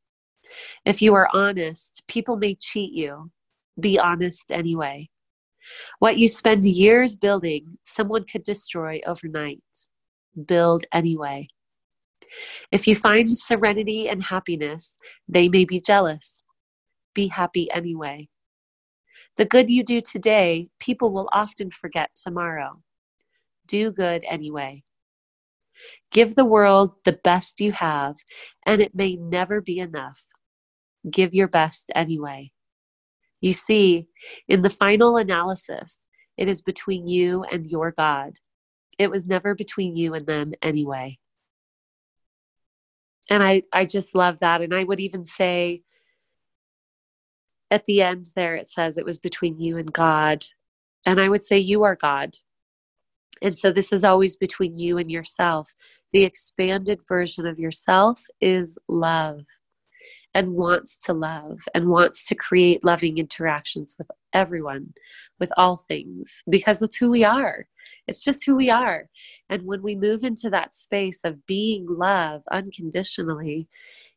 If 0.84 1.00
you 1.00 1.14
are 1.14 1.30
honest, 1.32 2.02
people 2.08 2.38
may 2.38 2.56
cheat 2.56 2.92
you. 2.92 3.32
Be 3.80 4.00
honest 4.00 4.46
anyway. 4.50 5.10
What 6.00 6.18
you 6.18 6.28
spend 6.28 6.66
years 6.66 7.16
building, 7.16 7.78
someone 7.84 8.24
could 8.24 8.44
destroy 8.44 9.00
overnight. 9.06 9.64
Build 10.46 10.86
anyway. 10.92 11.50
If 12.72 12.88
you 12.88 12.96
find 12.96 13.32
serenity 13.34 14.10
and 14.10 14.24
happiness, 14.24 14.98
they 15.28 15.50
may 15.50 15.66
be 15.66 15.80
jealous. 15.80 16.42
Be 17.14 17.28
happy 17.28 17.70
anyway. 17.72 18.28
The 19.38 19.46
good 19.46 19.70
you 19.70 19.84
do 19.84 20.02
today, 20.02 20.70
people 20.80 21.12
will 21.12 21.30
often 21.32 21.70
forget 21.70 22.10
tomorrow. 22.16 22.82
Do 23.68 23.92
good 23.92 24.24
anyway. 24.28 24.84
Give 26.12 26.34
the 26.34 26.46
world 26.46 26.94
the 27.06 27.14
best 27.14 27.60
you 27.60 27.72
have, 27.74 28.16
and 28.66 28.82
it 28.82 28.96
may 28.96 29.16
never 29.16 29.62
be 29.62 29.78
enough. 29.78 30.26
Give 31.10 31.36
your 31.36 31.48
best 31.48 31.86
anyway. 31.94 32.52
You 33.40 33.54
see, 33.54 34.08
in 34.48 34.64
the 34.64 34.72
final 34.72 35.18
analysis, 35.18 36.00
it 36.36 36.48
is 36.48 36.64
between 36.64 37.08
you 37.08 37.44
and 37.44 37.66
your 37.68 37.92
God. 37.92 38.34
It 38.98 39.12
was 39.12 39.28
never 39.28 39.54
between 39.54 39.96
you 39.96 40.16
and 40.16 40.26
them 40.26 40.54
anyway. 40.64 41.20
And 43.30 43.44
I, 43.44 43.64
I 43.72 43.86
just 43.86 44.16
love 44.16 44.40
that. 44.40 44.62
And 44.62 44.74
I 44.74 44.84
would 44.84 45.00
even 45.00 45.24
say, 45.24 45.84
at 47.72 47.86
the 47.86 48.02
end 48.02 48.30
there 48.36 48.56
it 48.56 48.68
says 48.68 48.98
it 48.98 49.06
was 49.06 49.20
between 49.20 49.60
you 49.60 49.78
and 49.78 49.92
God. 49.92 50.46
And 51.06 51.20
I 51.20 51.30
would 51.30 51.44
say 51.44 51.58
you 51.58 51.84
are 51.84 51.96
God. 51.96 52.36
And 53.42 53.58
so 53.58 53.72
this 53.72 53.94
is 53.94 54.04
always 54.04 54.36
between 54.36 54.78
you 54.78 54.98
and 54.98 55.12
yourself. 55.12 55.76
The 56.12 56.24
expanded 56.24 57.02
version 57.08 57.46
of 57.46 57.60
yourself 57.60 58.26
is 58.42 58.78
love 58.88 59.46
and 60.34 60.54
wants 60.54 61.00
to 61.00 61.14
love 61.14 61.62
and 61.74 61.90
wants 61.90 62.26
to 62.28 62.36
create 62.36 62.84
loving 62.84 63.18
interactions 63.18 63.96
with 63.98 64.08
everyone, 64.34 64.94
with 65.40 65.52
all 65.58 65.78
things, 65.78 66.44
because 66.50 66.80
that's 66.80 66.98
who 66.98 67.10
we 67.10 67.24
are. 67.24 67.66
It's 68.08 68.24
just 68.24 68.46
who 68.46 68.56
we 68.56 68.70
are. 68.70 69.10
And 69.50 69.64
when 69.64 69.82
we 69.82 69.96
move 69.96 70.24
into 70.24 70.50
that 70.50 70.74
space 70.74 71.22
of 71.24 71.46
being 71.48 71.88
love 71.90 72.44
unconditionally 72.52 73.68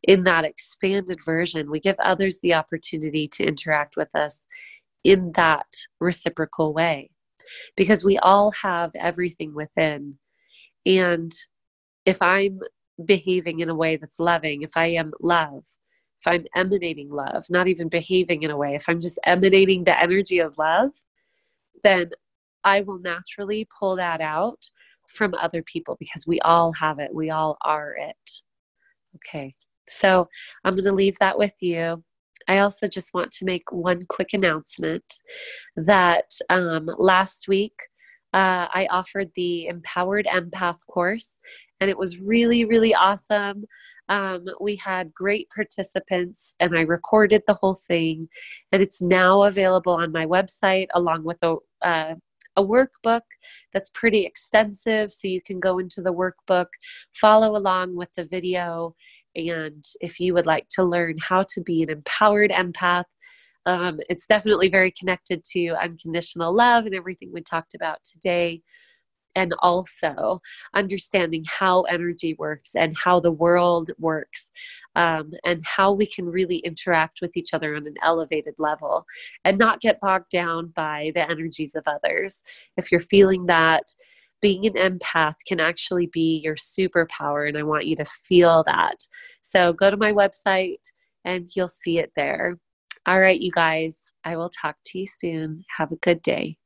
in 0.07 0.25
that 0.25 0.45
expanded 0.45 1.19
version, 1.25 1.71
we 1.71 1.81
give 1.81 1.97
others 2.01 2.41
the 2.41 2.55
opportunity 2.55 3.27
to 3.29 3.45
interact 3.45 3.97
with 3.97 4.15
us 4.15 4.47
in 5.05 5.33
that 5.37 5.67
reciprocal 6.01 6.75
way 6.75 7.11
because 7.77 8.05
we 8.05 8.19
all 8.19 8.51
have 8.51 8.91
everything 8.95 9.55
within. 9.55 10.19
And 10.85 11.33
if 12.05 12.21
I'm 12.21 12.61
behaving 13.03 13.61
in 13.61 13.69
a 13.69 13.75
way 13.75 13.97
that's 13.97 14.21
loving, 14.21 14.63
if 14.63 14.77
I 14.77 14.89
am 14.89 15.13
love, 15.21 15.65
if 16.21 16.27
I'm 16.27 16.45
emanating 16.55 17.11
love, 17.11 17.47
not 17.49 17.69
even 17.69 17.89
behaving 17.89 18.43
in 18.43 18.51
a 18.51 18.57
way, 18.57 18.75
if 18.75 18.89
I'm 18.89 19.01
just 19.01 19.19
emanating 19.25 19.85
the 19.85 19.99
energy 19.99 20.39
of 20.39 20.59
love, 20.59 20.91
then 21.83 22.11
I 22.63 22.83
will 22.83 22.99
naturally 22.99 23.67
pull 23.79 23.97
that 23.97 24.21
out 24.21 24.71
from 25.09 25.35
other 25.35 25.63
people 25.63 25.97
because 25.99 26.27
we 26.27 26.39
all 26.41 26.73
have 26.75 26.99
it. 26.99 27.15
We 27.15 27.31
all 27.31 27.57
are 27.63 27.95
it. 27.99 28.31
Okay, 29.17 29.55
so 29.89 30.29
I'm 30.65 30.75
going 30.75 30.85
to 30.85 30.93
leave 30.93 31.19
that 31.19 31.39
with 31.39 31.55
you. 31.61 32.05
I 32.49 32.59
also 32.59 32.87
just 32.87 33.15
want 33.15 33.31
to 33.33 33.45
make 33.45 33.71
one 33.73 34.05
quick 34.09 34.33
announcement 34.33 35.05
that 35.77 36.31
um, 36.49 36.91
last 36.99 37.47
week 37.49 37.75
uh, 38.33 38.69
I 38.73 38.87
offered 38.91 39.31
the 39.35 39.67
Empowered 39.67 40.27
Empath 40.27 40.87
course, 40.87 41.35
and 41.81 41.91
it 41.91 41.99
was 41.99 42.19
really, 42.19 42.65
really 42.65 42.95
awesome. 42.95 43.65
Um, 44.11 44.45
we 44.61 44.77
had 44.77 45.15
great 45.15 45.49
participants, 45.51 46.55
and 46.61 46.77
I 46.77 46.83
recorded 46.83 47.43
the 47.47 47.55
whole 47.55 47.75
thing, 47.75 48.29
and 48.73 48.83
it's 48.83 49.01
now 49.01 49.45
available 49.45 49.95
on 49.95 50.13
my 50.13 50.27
website 50.27 50.89
along 50.95 51.25
with 51.25 51.39
a 51.43 51.57
uh, 51.83 52.15
a 52.57 52.65
workbook 52.65 53.23
that's 53.73 53.91
pretty 53.95 54.27
extensive. 54.27 55.13
So 55.13 55.29
you 55.29 55.41
can 55.41 55.61
go 55.61 55.79
into 55.79 56.03
the 56.03 56.13
workbook, 56.13 56.67
follow 57.15 57.57
along 57.57 57.97
with 57.97 58.13
the 58.15 58.25
video, 58.25 58.97
and 59.37 59.85
if 60.01 60.19
you 60.19 60.35
would 60.35 60.47
like 60.47 60.67
to 60.71 60.83
learn 60.85 61.17
how 61.23 61.45
to 61.55 61.63
be 61.63 61.83
an 61.85 61.91
empowered 61.91 62.51
empath, 62.51 63.05
um, 63.67 64.01
it's 64.09 64.27
definitely 64.27 64.69
very 64.69 64.91
connected 64.91 65.45
to 65.53 65.77
unconditional 65.81 66.53
love 66.55 66.87
and 66.87 66.95
everything 66.95 67.31
we 67.33 67.43
talked 67.43 67.75
about 67.75 67.99
today. 68.05 68.63
And 69.35 69.55
also 69.61 70.41
understanding 70.75 71.45
how 71.47 71.83
energy 71.83 72.35
works 72.39 72.75
and 72.75 72.95
how 72.97 73.21
the 73.21 73.31
world 73.31 73.91
works 73.99 74.51
um, 74.97 75.33
and 75.45 75.63
how 75.65 75.93
we 75.93 76.07
can 76.07 76.27
really 76.27 76.59
interact 76.59 77.21
with 77.21 77.37
each 77.37 77.55
other 77.55 77.77
on 77.77 77.87
an 77.87 77.95
elevated 78.03 78.55
level 78.59 79.07
and 79.45 79.59
not 79.59 79.81
get 79.81 80.01
bogged 80.01 80.31
down 80.31 80.69
by 80.75 81.13
the 81.15 81.31
energies 81.31 81.75
of 81.75 81.85
others. 81.87 82.43
If 82.77 82.91
you're 82.91 83.01
feeling 83.01 83.47
that, 83.47 83.85
being 84.41 84.67
an 84.67 84.73
empath 84.73 85.35
can 85.47 85.61
actually 85.61 86.07
be 86.07 86.41
your 86.43 86.57
superpower, 86.57 87.47
and 87.47 87.59
I 87.59 87.63
want 87.63 87.87
you 87.87 87.97
to 87.97 88.05
feel 88.05 88.65
that. 88.65 88.97
So 89.43 89.73
go 89.73 89.91
to 89.91 89.97
my 89.97 90.13
website 90.13 90.93
and 91.25 91.47
you'll 91.55 91.69
see 91.69 91.99
it 91.99 92.13
there. 92.17 92.59
All 93.07 93.21
right, 93.21 93.41
you 93.41 93.51
guys, 93.51 94.13
I 94.25 94.37
will 94.37 94.51
talk 94.51 94.77
to 94.87 94.99
you 94.99 95.07
soon. 95.07 95.65
Have 95.77 95.93
a 95.93 95.97
good 95.97 96.23
day. 96.23 96.57